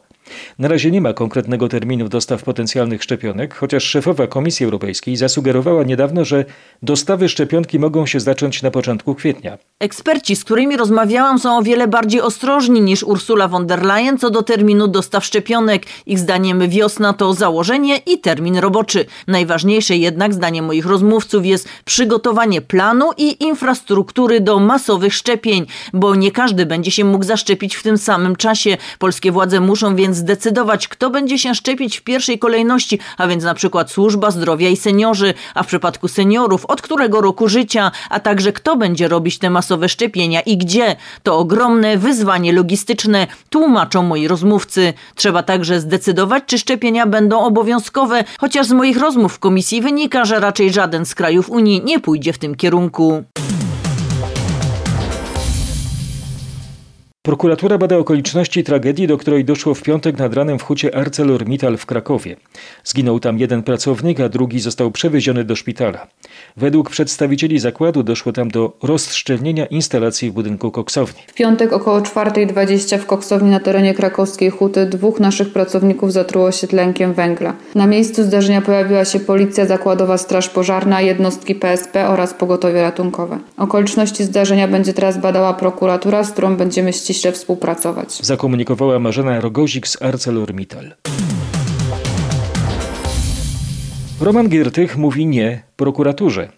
Na 0.60 0.68
razie 0.68 0.92
nie 0.92 1.02
ma 1.02 1.14
konkretnego 1.14 1.68
terminu 1.68 2.10
dostaw 2.10 2.44
potencjalnych 2.44 3.04
szczepionek, 3.04 3.56
chociaż 3.56 3.84
szefowa 3.84 4.28
Komisji 4.28 4.64
Europejskiej 4.64 5.16
zasugerowała 5.16 5.84
niedawno, 5.84 6.26
że 6.26 6.46
dostawy 6.84 7.30
szczepionki 7.30 7.80
mogą 7.80 8.06
się 8.06 8.20
zacząć 8.20 8.62
na 8.62 8.72
początku 8.72 9.16
kwietnia. 9.16 9.58
Eksperci, 9.80 10.36
z 10.36 10.44
którymi 10.44 10.78
rozmawiałam, 10.78 11.40
są 11.40 11.58
o 11.58 11.64
wiele 11.64 11.88
bardziej 11.88 12.22
ostrożni 12.22 12.82
niż 12.82 13.04
Ursula 13.04 13.48
von 13.48 13.68
der 13.68 13.86
Leyen 13.86 14.18
co 14.18 14.30
do 14.30 14.44
terminu 14.44 14.88
dostaw 14.88 15.26
szczepionek. 15.26 15.86
Ich 16.06 16.20
zdaniem 16.20 16.70
wiosna 16.70 17.14
to 17.14 17.34
założenie 17.34 17.98
i 17.98 18.20
termin 18.20 18.58
roboczy. 18.58 19.06
Najważniejsze 19.28 19.98
jednak, 19.98 20.34
zdaniem 20.34 20.66
moich 20.66 20.86
rozmówców, 20.86 21.46
jest 21.46 21.68
przygotowanie 21.86 22.62
planu 22.62 22.99
i 23.18 23.44
infrastruktury 23.44 24.42
do 24.42 24.60
masowych 24.60 25.14
szczepień, 25.14 25.66
bo 25.94 26.16
nie 26.16 26.32
każdy 26.32 26.66
będzie 26.66 26.92
się 26.92 27.04
mógł 27.04 27.26
zaszczepić 27.26 27.76
w 27.76 27.84
tym 27.84 27.98
samym 27.98 28.36
czasie. 28.36 28.78
Polskie 29.00 29.32
władze 29.32 29.60
muszą 29.60 29.96
więc 29.96 30.18
zdecydować, 30.18 30.88
kto 30.88 31.10
będzie 31.10 31.40
się 31.40 31.56
szczepić 31.56 31.98
w 31.98 32.02
pierwszej 32.02 32.40
kolejności, 32.40 33.00
a 33.18 33.28
więc 33.28 33.44
na 33.44 33.54
przykład 33.54 33.92
służba 33.92 34.32
zdrowia 34.32 34.70
i 34.70 34.78
seniorzy, 34.78 35.34
a 35.54 35.64
w 35.64 35.68
przypadku 35.68 36.08
seniorów 36.08 36.66
od 36.66 36.82
którego 36.82 37.22
roku 37.22 37.48
życia, 37.48 37.92
a 38.10 38.20
także 38.20 38.52
kto 38.54 38.78
będzie 38.78 39.08
robić 39.08 39.40
te 39.40 39.50
masowe 39.50 39.90
szczepienia 39.90 40.42
i 40.42 40.58
gdzie. 40.58 40.96
To 41.24 41.38
ogromne 41.38 41.98
wyzwanie 41.98 42.54
logistyczne, 42.54 43.28
tłumaczą 43.50 44.04
moi 44.04 44.28
rozmówcy. 44.28 44.94
Trzeba 45.16 45.44
także 45.44 45.80
zdecydować, 45.80 46.44
czy 46.46 46.58
szczepienia 46.58 47.06
będą 47.06 47.40
obowiązkowe, 47.40 48.24
chociaż 48.40 48.68
z 48.68 48.72
moich 48.72 48.98
rozmów 48.98 49.34
w 49.34 49.40
komisji 49.40 49.82
wynika, 49.82 50.26
że 50.26 50.40
raczej 50.40 50.74
żaden 50.74 51.06
z 51.06 51.16
krajów 51.16 51.50
Unii 51.50 51.82
nie 51.84 52.00
pójdzie 52.00 52.34
w 52.34 52.38
tym 52.38 52.56
kierunku. 52.56 52.89
banco. 52.90 53.59
Prokuratura 57.30 57.78
bada 57.78 57.98
okoliczności 57.98 58.64
tragedii, 58.64 59.08
do 59.08 59.18
której 59.18 59.46
doszło 59.46 59.74
w 59.74 59.82
piątek 59.82 60.18
nad 60.18 60.34
ranem 60.34 60.60
w 60.60 60.64
hucie 60.64 60.96
ArcelorMittal 60.96 61.78
w 61.78 61.86
Krakowie. 61.86 62.36
Zginął 62.84 63.20
tam 63.20 63.40
jeden 63.40 63.64
pracownik, 63.64 64.20
a 64.20 64.30
drugi 64.30 64.60
został 64.60 64.92
przewieziony 64.92 65.44
do 65.44 65.56
szpitala. 65.56 66.08
Według 66.58 66.90
przedstawicieli 66.90 67.60
zakładu 67.60 68.04
doszło 68.04 68.32
tam 68.32 68.52
do 68.52 68.78
rozszczelnienia 68.84 69.66
instalacji 69.66 70.30
w 70.32 70.34
budynku 70.34 70.72
koksowni. 70.72 71.22
W 71.28 71.34
piątek 71.34 71.74
około 71.74 72.00
4.20 72.00 72.98
w 72.98 73.06
koksowni 73.06 73.50
na 73.50 73.60
terenie 73.60 73.94
krakowskiej 73.94 74.50
huty 74.50 74.86
dwóch 74.86 75.20
naszych 75.20 75.54
pracowników 75.54 76.14
zatruło 76.14 76.52
się 76.52 76.68
tlenkiem 76.68 77.14
węgla. 77.14 77.54
Na 77.76 77.88
miejscu 77.88 78.24
zdarzenia 78.24 78.62
pojawiła 78.62 79.06
się 79.06 79.20
policja 79.20 79.66
zakładowa, 79.66 80.18
straż 80.18 80.50
pożarna, 80.50 81.02
jednostki 81.02 81.56
PSP 81.56 82.08
oraz 82.10 82.34
pogotowie 82.34 82.82
ratunkowe. 82.82 83.40
Okoliczności 83.58 84.24
zdarzenia 84.24 84.68
będzie 84.68 84.94
teraz 84.94 85.18
badała 85.18 85.54
prokuratura, 85.54 86.24
z 86.24 86.32
którą 86.32 86.56
będziemy 86.56 86.94
ściśle 86.94 87.19
ściśle 87.20 87.32
współpracować. 87.32 88.26
Zakomunikowała 88.26 89.00
Marzena 89.00 89.42
Rogozik 89.42 89.88
z 89.88 90.02
ArcelorMittal. 90.02 90.94
Roman 94.22 94.50
Giertych 94.50 94.98
mówi 94.98 95.26
nie 95.26 95.64
prokuraturze. 95.76 96.50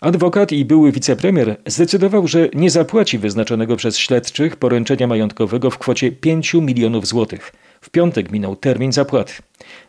Adwokat 0.00 0.52
i 0.52 0.64
były 0.64 0.92
wicepremier 0.92 1.56
zdecydował, 1.66 2.28
że 2.28 2.48
nie 2.54 2.70
zapłaci 2.70 3.18
wyznaczonego 3.18 3.76
przez 3.76 3.98
śledczych 3.98 4.56
poręczenia 4.56 5.06
majątkowego 5.06 5.70
w 5.70 5.78
kwocie 5.78 6.12
5 6.12 6.54
milionów 6.54 7.06
złotych. 7.06 7.52
W 7.80 7.90
piątek 7.90 8.30
minął 8.30 8.56
termin 8.56 8.92
zapłaty. 8.92 9.32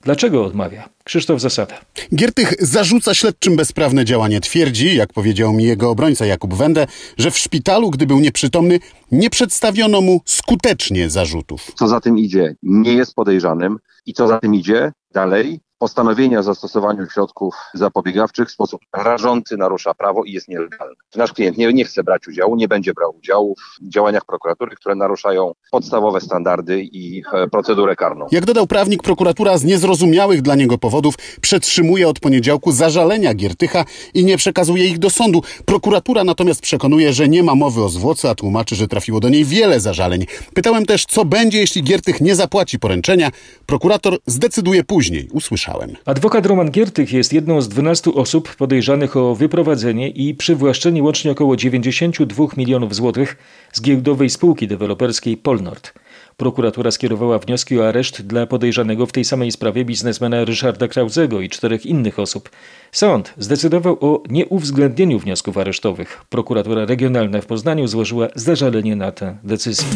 Dlaczego 0.03 0.45
odmawia? 0.45 0.89
Krzysztof 1.03 1.41
Zasada. 1.41 1.75
Giertych 2.15 2.53
zarzuca 2.59 3.13
śledczym 3.13 3.55
bezprawne 3.55 4.05
działanie. 4.05 4.41
Twierdzi, 4.41 4.95
jak 4.95 5.13
powiedział 5.13 5.53
mi 5.53 5.63
jego 5.63 5.89
obrońca 5.89 6.25
Jakub 6.25 6.53
Wende, 6.53 6.87
że 7.17 7.31
w 7.31 7.37
szpitalu, 7.37 7.89
gdy 7.89 8.05
był 8.05 8.19
nieprzytomny, 8.19 8.79
nie 9.11 9.29
przedstawiono 9.29 10.01
mu 10.01 10.21
skutecznie 10.25 11.09
zarzutów. 11.09 11.71
Co 11.75 11.87
za 11.87 11.99
tym 11.99 12.17
idzie, 12.17 12.55
nie 12.63 12.93
jest 12.93 13.15
podejrzanym 13.15 13.77
i 14.05 14.13
co 14.13 14.27
za 14.27 14.39
tym 14.39 14.55
idzie 14.55 14.91
dalej, 15.13 15.59
postanowienie 15.79 16.39
o 16.39 16.43
zastosowaniu 16.43 17.09
środków 17.09 17.55
zapobiegawczych 17.73 18.47
w 18.47 18.51
sposób 18.51 18.81
rażący 18.95 19.57
narusza 19.57 19.93
prawo 19.93 20.23
i 20.23 20.31
jest 20.31 20.47
nielegalny. 20.47 20.95
Nasz 21.15 21.33
klient 21.33 21.57
nie, 21.57 21.73
nie 21.73 21.85
chce 21.85 22.03
brać 22.03 22.27
udziału, 22.27 22.55
nie 22.55 22.67
będzie 22.67 22.93
brał 22.93 23.15
udziału 23.17 23.55
w 23.81 23.89
działaniach 23.89 24.25
prokuratury, 24.25 24.75
które 24.75 24.95
naruszają 24.95 25.51
podstawowe 25.71 26.21
standardy 26.21 26.81
i 26.81 27.23
e, 27.33 27.47
procedurę 27.47 27.95
karną. 27.95 28.27
Jak 28.31 28.45
dodał 28.45 28.67
prawnik, 28.67 29.03
prokuratura 29.03 29.57
z 29.57 29.63
niezrozumiałych 29.63 30.41
dla 30.41 30.55
niego 30.55 30.77
powodów 30.77 31.15
przetrzymuje 31.41 32.07
od 32.07 32.19
poniedziałku 32.19 32.71
zażalenia 32.71 33.33
Giertycha 33.33 33.85
i 34.13 34.25
nie 34.25 34.37
przekazuje 34.37 34.85
ich 34.85 34.99
do 34.99 35.09
sądu. 35.09 35.41
Prokuratura 35.65 36.23
natomiast 36.23 36.61
przekonuje, 36.61 37.13
że 37.13 37.29
nie 37.29 37.43
ma 37.43 37.55
mowy 37.55 37.83
o 37.83 37.89
zwłoce, 37.89 38.29
a 38.29 38.35
tłumaczy, 38.35 38.75
że 38.75 38.87
trafiło 38.87 39.19
do 39.19 39.29
niej 39.29 39.45
wiele 39.45 39.79
zażaleń. 39.79 40.25
Pytałem 40.53 40.85
też, 40.85 41.05
co 41.05 41.25
będzie, 41.25 41.59
jeśli 41.59 41.83
Giertych 41.83 42.21
nie 42.21 42.35
zapłaci 42.35 42.79
poręczenia. 42.79 43.31
Prokurator 43.65 44.17
zdecyduje 44.25 44.83
później, 44.83 45.29
usłyszałem. 45.33 45.68
Adwokat 46.05 46.45
Roman 46.45 46.71
Giertych 46.71 47.13
jest 47.13 47.33
jedną 47.33 47.61
z 47.61 47.69
12 47.69 48.13
osób 48.13 48.55
podejrzanych 48.55 49.17
o 49.17 49.35
wyprowadzenie 49.35 50.09
i 50.09 50.35
przywłaszczenie 50.35 51.03
łącznie 51.03 51.31
około 51.31 51.55
92 51.55 52.45
milionów 52.57 52.95
złotych 52.95 53.37
z 53.73 53.81
giełdowej 53.81 54.29
spółki 54.29 54.67
deweloperskiej 54.67 55.37
Polnord. 55.37 55.93
Prokuratura 56.37 56.91
skierowała 56.91 57.39
wnioski 57.39 57.79
o 57.79 57.87
areszt 57.87 58.21
dla 58.21 58.47
podejrzanego 58.47 59.05
w 59.05 59.11
tej 59.11 59.25
samej 59.25 59.51
sprawie 59.51 59.85
biznesmena 59.85 60.45
Ryszarda 60.45 60.87
Krauzego 60.87 61.41
i 61.41 61.49
czterech 61.49 61.85
innych 61.85 62.19
osób. 62.19 62.49
Sąd 62.91 63.33
zdecydował 63.37 63.97
o 64.01 64.23
nieuwzględnieniu 64.29 65.19
wniosków 65.19 65.57
aresztowych. 65.57 66.25
Prokuratura 66.29 66.85
Regionalna 66.85 67.41
w 67.41 67.45
Poznaniu 67.45 67.87
złożyła 67.87 68.27
zażalenie 68.35 68.95
na 68.95 69.11
tę 69.11 69.37
decyzję. 69.43 69.87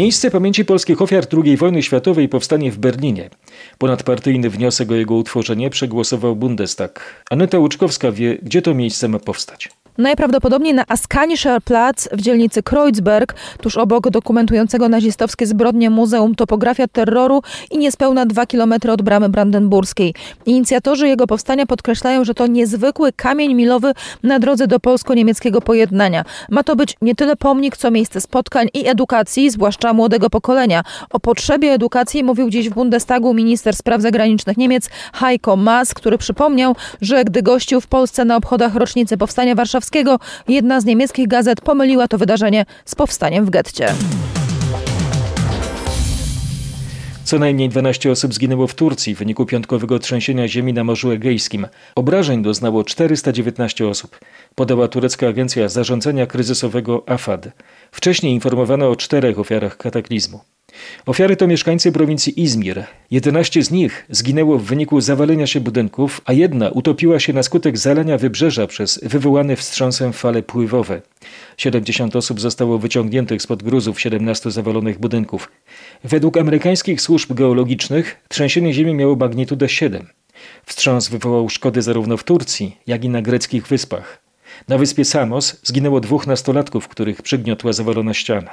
Miejsce 0.00 0.30
pamięci 0.30 0.64
polskich 0.64 1.02
ofiar 1.02 1.24
II 1.44 1.56
wojny 1.56 1.82
światowej 1.82 2.28
powstanie 2.28 2.72
w 2.72 2.78
Berlinie. 2.78 3.30
Ponadpartyjny 3.78 4.50
wniosek 4.50 4.90
o 4.90 4.94
jego 4.94 5.14
utworzenie 5.14 5.70
przegłosował 5.70 6.36
Bundestag. 6.36 7.24
Aneta 7.30 7.58
Łuczkowska 7.58 8.12
wie, 8.12 8.38
gdzie 8.42 8.62
to 8.62 8.74
miejsce 8.74 9.08
ma 9.08 9.18
powstać. 9.18 9.68
Najprawdopodobniej 10.00 10.74
na 10.74 10.84
Askanischer 10.88 11.62
Platz 11.62 12.08
w 12.12 12.20
dzielnicy 12.20 12.62
Kreuzberg, 12.62 13.34
tuż 13.60 13.76
obok 13.76 14.10
dokumentującego 14.10 14.88
nazistowskie 14.88 15.46
zbrodnie 15.46 15.90
Muzeum 15.90 16.34
Topografia 16.34 16.88
Terroru 16.88 17.42
i 17.70 17.78
niespełna 17.78 18.26
dwa 18.26 18.46
kilometry 18.46 18.92
od 18.92 19.02
bramy 19.02 19.28
brandenburskiej. 19.28 20.14
Inicjatorzy 20.46 21.08
jego 21.08 21.26
powstania 21.26 21.66
podkreślają, 21.66 22.24
że 22.24 22.34
to 22.34 22.46
niezwykły 22.46 23.12
kamień 23.12 23.54
milowy 23.54 23.92
na 24.22 24.38
drodze 24.38 24.66
do 24.66 24.80
polsko-niemieckiego 24.80 25.60
pojednania. 25.60 26.24
Ma 26.50 26.62
to 26.62 26.76
być 26.76 26.96
nie 27.02 27.14
tyle 27.14 27.36
pomnik, 27.36 27.76
co 27.76 27.90
miejsce 27.90 28.20
spotkań 28.20 28.68
i 28.74 28.88
edukacji, 28.88 29.50
zwłaszcza 29.50 29.92
młodego 29.92 30.30
pokolenia. 30.30 30.82
O 31.10 31.20
potrzebie 31.20 31.72
edukacji 31.72 32.24
mówił 32.24 32.50
dziś 32.50 32.70
w 32.70 32.74
Bundestagu 32.74 33.34
minister 33.34 33.76
spraw 33.76 34.00
zagranicznych 34.00 34.56
Niemiec 34.56 34.90
Heiko 35.12 35.56
Maas, 35.56 35.94
który 35.94 36.18
przypomniał, 36.18 36.76
że 37.00 37.24
gdy 37.24 37.42
gościł 37.42 37.80
w 37.80 37.86
Polsce 37.86 38.24
na 38.24 38.36
obchodach 38.36 38.74
rocznicy 38.74 39.16
Powstania 39.16 39.54
Warszawskiego, 39.54 39.89
jedna 40.48 40.80
z 40.80 40.84
niemieckich 40.84 41.28
gazet 41.28 41.60
pomyliła 41.60 42.08
to 42.08 42.18
wydarzenie 42.18 42.64
z 42.84 42.94
powstaniem 42.94 43.44
w 43.44 43.50
getcie. 43.50 43.94
Co 47.30 47.38
najmniej 47.38 47.68
12 47.68 48.10
osób 48.10 48.34
zginęło 48.34 48.66
w 48.66 48.74
Turcji 48.74 49.14
w 49.14 49.18
wyniku 49.18 49.46
piątkowego 49.46 49.98
trzęsienia 49.98 50.48
ziemi 50.48 50.72
na 50.72 50.84
Morzu 50.84 51.10
Egejskim. 51.10 51.66
Obrażeń 51.94 52.42
doznało 52.42 52.84
419 52.84 53.88
osób, 53.88 54.18
podała 54.54 54.88
turecka 54.88 55.28
agencja 55.28 55.68
zarządzania 55.68 56.26
kryzysowego 56.26 57.02
AFAD. 57.06 57.48
Wcześniej 57.92 58.34
informowano 58.34 58.90
o 58.90 58.96
czterech 58.96 59.38
ofiarach 59.38 59.76
kataklizmu. 59.76 60.40
Ofiary 61.06 61.36
to 61.36 61.46
mieszkańcy 61.46 61.92
prowincji 61.92 62.40
Izmir. 62.42 62.84
11 63.10 63.62
z 63.62 63.70
nich 63.70 64.06
zginęło 64.10 64.58
w 64.58 64.64
wyniku 64.64 65.00
zawalenia 65.00 65.46
się 65.46 65.60
budynków, 65.60 66.20
a 66.24 66.32
jedna 66.32 66.70
utopiła 66.70 67.20
się 67.20 67.32
na 67.32 67.42
skutek 67.42 67.78
zalania 67.78 68.18
wybrzeża 68.18 68.66
przez 68.66 69.00
wywołane 69.02 69.56
wstrząsem 69.56 70.12
fale 70.12 70.42
pływowe. 70.42 71.02
70 71.56 72.16
osób 72.16 72.40
zostało 72.40 72.78
wyciągniętych 72.78 73.42
spod 73.42 73.62
gruzów 73.62 74.00
17 74.00 74.50
zawalonych 74.50 74.98
budynków. 74.98 75.50
Według 76.04 76.36
amerykańskich 76.36 77.00
służb 77.00 77.32
geologicznych 77.32 78.16
trzęsienie 78.28 78.74
ziemi 78.74 78.94
miało 78.94 79.16
magnitudę 79.16 79.68
7. 79.68 80.06
Wstrząs 80.66 81.08
wywołał 81.08 81.48
szkody 81.48 81.82
zarówno 81.82 82.16
w 82.16 82.24
Turcji, 82.24 82.76
jak 82.86 83.04
i 83.04 83.08
na 83.08 83.22
greckich 83.22 83.66
wyspach. 83.66 84.22
Na 84.68 84.78
wyspie 84.78 85.04
Samos 85.04 85.60
zginęło 85.62 86.00
dwóch 86.00 86.26
nastolatków, 86.26 86.88
których 86.88 87.22
przygniotła 87.22 87.72
zawalona 87.72 88.14
ściana. 88.14 88.50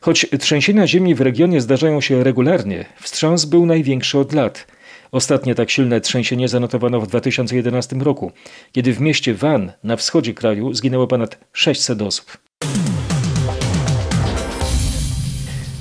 Choć 0.00 0.26
trzęsienia 0.38 0.86
ziemi 0.86 1.14
w 1.14 1.20
regionie 1.20 1.60
zdarzają 1.60 2.00
się 2.00 2.24
regularnie, 2.24 2.84
wstrząs 3.00 3.44
był 3.44 3.66
największy 3.66 4.18
od 4.18 4.32
lat. 4.32 4.66
Ostatnie 5.12 5.54
tak 5.54 5.70
silne 5.70 6.00
trzęsienie 6.00 6.48
zanotowano 6.48 7.00
w 7.00 7.06
2011 7.06 7.96
roku, 7.96 8.32
kiedy 8.72 8.92
w 8.92 9.00
mieście 9.00 9.34
Van 9.34 9.72
na 9.84 9.96
wschodzie 9.96 10.34
kraju 10.34 10.74
zginęło 10.74 11.06
ponad 11.06 11.38
600 11.52 12.02
osób. 12.02 12.38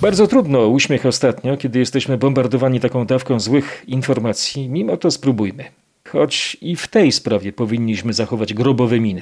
Bardzo 0.02 0.28
trudno 0.28 0.68
uśmiech 0.68 1.06
ostatnio, 1.06 1.58
kiedy 1.58 1.80
jesteśmy 1.80 2.18
bombardowani 2.18 2.80
taką 2.80 3.06
dawką 3.06 3.40
złych 3.40 3.84
informacji, 3.88 4.70
mimo 4.70 4.98
to 4.98 5.12
spróbujmy. 5.12 5.66
Choć 6.08 6.58
i 6.62 6.76
w 6.76 6.88
tej 6.88 7.12
sprawie 7.12 7.54
powinniśmy 7.54 8.14
zachować 8.14 8.54
grobowe 8.54 9.00
miny. 9.00 9.22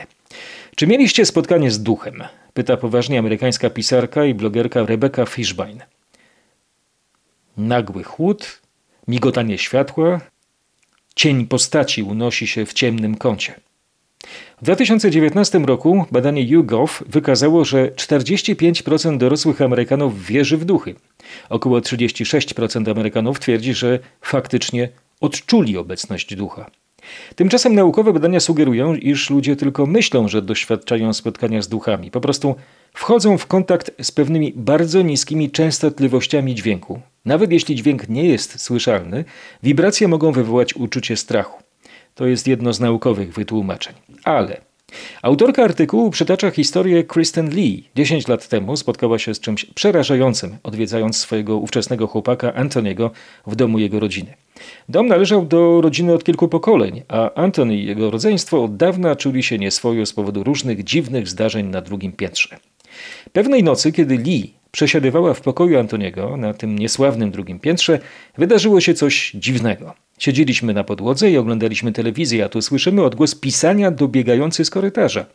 Czy 0.80 0.88
mieliście 0.88 1.26
spotkanie 1.26 1.72
z 1.72 1.84
duchem? 1.84 2.24
Pyta 2.54 2.78
poważnie 2.78 3.20
amerykańska 3.20 3.70
pisarka 3.70 4.26
i 4.26 4.34
blogerka 4.34 4.86
Rebecca 4.86 5.26
Fishbein. 5.26 5.84
Nagły 7.58 8.04
chłód, 8.04 8.62
migotanie 9.08 9.58
światła, 9.58 10.22
cień 11.16 11.48
postaci 11.48 12.04
unosi 12.04 12.48
się 12.48 12.66
w 12.66 12.74
ciemnym 12.74 13.16
kącie. 13.16 13.54
W 14.62 14.64
2019 14.64 15.60
roku 15.60 16.06
badanie 16.12 16.44
YouGov 16.44 17.04
wykazało, 17.06 17.66
że 17.66 17.88
45% 17.88 19.18
dorosłych 19.18 19.62
Amerykanów 19.62 20.26
wierzy 20.26 20.58
w 20.58 20.66
duchy. 20.66 20.96
Około 21.50 21.80
36% 21.80 22.92
Amerykanów 22.92 23.40
twierdzi, 23.40 23.74
że 23.74 24.00
faktycznie 24.22 24.90
odczuli 25.22 25.78
obecność 25.78 26.36
ducha. 26.36 26.70
Tymczasem 27.36 27.76
naukowe 27.76 28.14
badania 28.14 28.40
sugerują, 28.40 28.96
iż 28.96 29.30
ludzie 29.30 29.56
tylko 29.56 29.86
myślą, 29.86 30.28
że 30.28 30.42
doświadczają 30.42 31.14
spotkania 31.14 31.62
z 31.62 31.68
duchami. 31.68 32.12
Po 32.12 32.22
prostu 32.22 32.56
wchodzą 32.94 33.38
w 33.38 33.48
kontakt 33.48 33.92
z 34.02 34.12
pewnymi 34.12 34.54
bardzo 34.56 35.02
niskimi 35.02 35.52
częstotliwościami 35.52 36.56
dźwięku. 36.56 37.02
Nawet 37.26 37.52
jeśli 37.52 37.76
dźwięk 37.76 38.10
nie 38.10 38.26
jest 38.26 38.60
słyszalny, 38.60 39.26
wibracje 39.64 40.08
mogą 40.08 40.32
wywołać 40.32 40.74
uczucie 40.74 41.18
strachu. 41.18 41.64
To 42.16 42.28
jest 42.28 42.48
jedno 42.48 42.74
z 42.74 42.80
naukowych 42.80 43.34
wytłumaczeń. 43.34 43.94
Ale 44.24 44.67
Autorka 45.22 45.64
artykułu 45.64 46.10
przytacza 46.10 46.52
historię 46.52 47.04
Kristen 47.04 47.50
Lee. 47.50 47.84
10 47.96 48.28
lat 48.28 48.48
temu 48.48 48.78
spotkała 48.78 49.20
się 49.20 49.34
z 49.34 49.40
czymś 49.40 49.66
przerażającym, 49.66 50.58
odwiedzając 50.64 51.18
swojego 51.18 51.58
ówczesnego 51.58 52.08
chłopaka 52.08 52.54
Antoniego 52.54 53.12
w 53.48 53.56
domu 53.56 53.80
jego 53.80 54.00
rodziny. 54.00 54.34
Dom 54.90 55.08
należał 55.08 55.46
do 55.46 55.82
rodziny 55.82 56.14
od 56.14 56.24
kilku 56.24 56.48
pokoleń, 56.48 57.02
a 57.08 57.34
Antony 57.34 57.76
i 57.76 57.86
jego 57.86 58.12
rodzeństwo 58.12 58.64
od 58.64 58.78
dawna 58.78 59.16
czuli 59.16 59.44
się 59.44 59.58
nieswojo 59.58 60.06
z 60.06 60.14
powodu 60.14 60.44
różnych 60.44 60.84
dziwnych 60.84 61.28
zdarzeń 61.28 61.68
na 61.68 61.82
drugim 61.82 62.12
piętrze. 62.12 62.58
Pewnej 63.34 63.64
nocy, 63.64 63.92
kiedy 63.92 64.18
Lee 64.18 64.54
przesiadywała 64.78 65.34
w 65.34 65.42
pokoju 65.42 65.80
Antoniego 65.80 66.38
na 66.38 66.54
tym 66.54 66.80
niesławnym 66.80 67.32
drugim 67.32 67.60
piętrze, 67.60 68.00
wydarzyło 68.38 68.82
się 68.82 68.94
coś 68.94 69.32
dziwnego. 69.32 69.94
Siedzieliśmy 70.20 70.74
na 70.74 70.84
podłodze 70.84 71.32
i 71.32 71.38
oglądaliśmy 71.38 71.92
telewizję, 71.92 72.46
a 72.46 72.50
tu 72.50 72.62
słyszymy 72.62 73.04
odgłos 73.04 73.36
pisania 73.36 73.92
dobiegający 73.92 74.66
z 74.66 74.70
korytarza. 74.70 75.26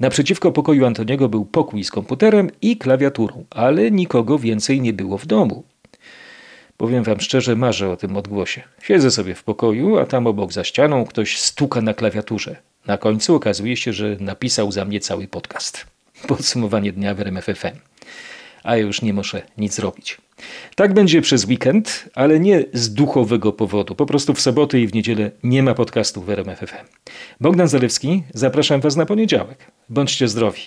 Naprzeciwko 0.00 0.52
pokoju 0.52 0.86
Antoniego 0.86 1.28
był 1.28 1.44
pokój 1.44 1.84
z 1.84 1.90
komputerem 1.90 2.50
i 2.62 2.76
klawiaturą, 2.76 3.44
ale 3.50 3.90
nikogo 3.90 4.38
więcej 4.38 4.80
nie 4.80 4.92
było 4.92 5.18
w 5.18 5.26
domu. 5.26 5.64
Powiem 6.76 7.04
wam 7.04 7.20
szczerze, 7.20 7.56
marzę 7.56 7.90
o 7.90 7.96
tym 7.96 8.16
odgłosie. 8.16 8.62
Siedzę 8.82 9.10
sobie 9.10 9.34
w 9.34 9.44
pokoju, 9.44 9.98
a 9.98 10.06
tam 10.06 10.26
obok 10.26 10.52
za 10.52 10.64
ścianą 10.64 11.04
ktoś 11.04 11.40
stuka 11.40 11.80
na 11.80 11.94
klawiaturze. 11.94 12.56
Na 12.86 12.98
końcu 12.98 13.34
okazuje 13.34 13.76
się, 13.76 13.92
że 13.92 14.16
napisał 14.20 14.72
za 14.72 14.84
mnie 14.84 15.00
cały 15.00 15.26
podcast. 15.26 15.86
Podsumowanie 16.28 16.92
dnia 16.92 17.14
w 17.14 17.20
RMF 17.20 17.44
FM. 17.44 17.87
A 18.62 18.76
już 18.76 19.02
nie 19.02 19.12
muszę 19.12 19.42
nic 19.58 19.74
zrobić. 19.74 20.18
Tak 20.74 20.94
będzie 20.94 21.22
przez 21.22 21.44
weekend, 21.44 22.08
ale 22.14 22.40
nie 22.40 22.64
z 22.72 22.94
duchowego 22.94 23.52
powodu. 23.52 23.94
Po 23.94 24.06
prostu 24.06 24.34
w 24.34 24.40
soboty 24.40 24.80
i 24.80 24.86
w 24.86 24.94
niedzielę 24.94 25.30
nie 25.42 25.62
ma 25.62 25.74
podcastu 25.74 26.22
w 26.22 26.30
RMF 26.30 26.58
FM. 26.58 26.86
Bogdan 27.40 27.68
Zalewski, 27.68 28.22
zapraszam 28.34 28.80
Was 28.80 28.96
na 28.96 29.06
poniedziałek. 29.06 29.58
Bądźcie 29.88 30.28
zdrowi. 30.28 30.60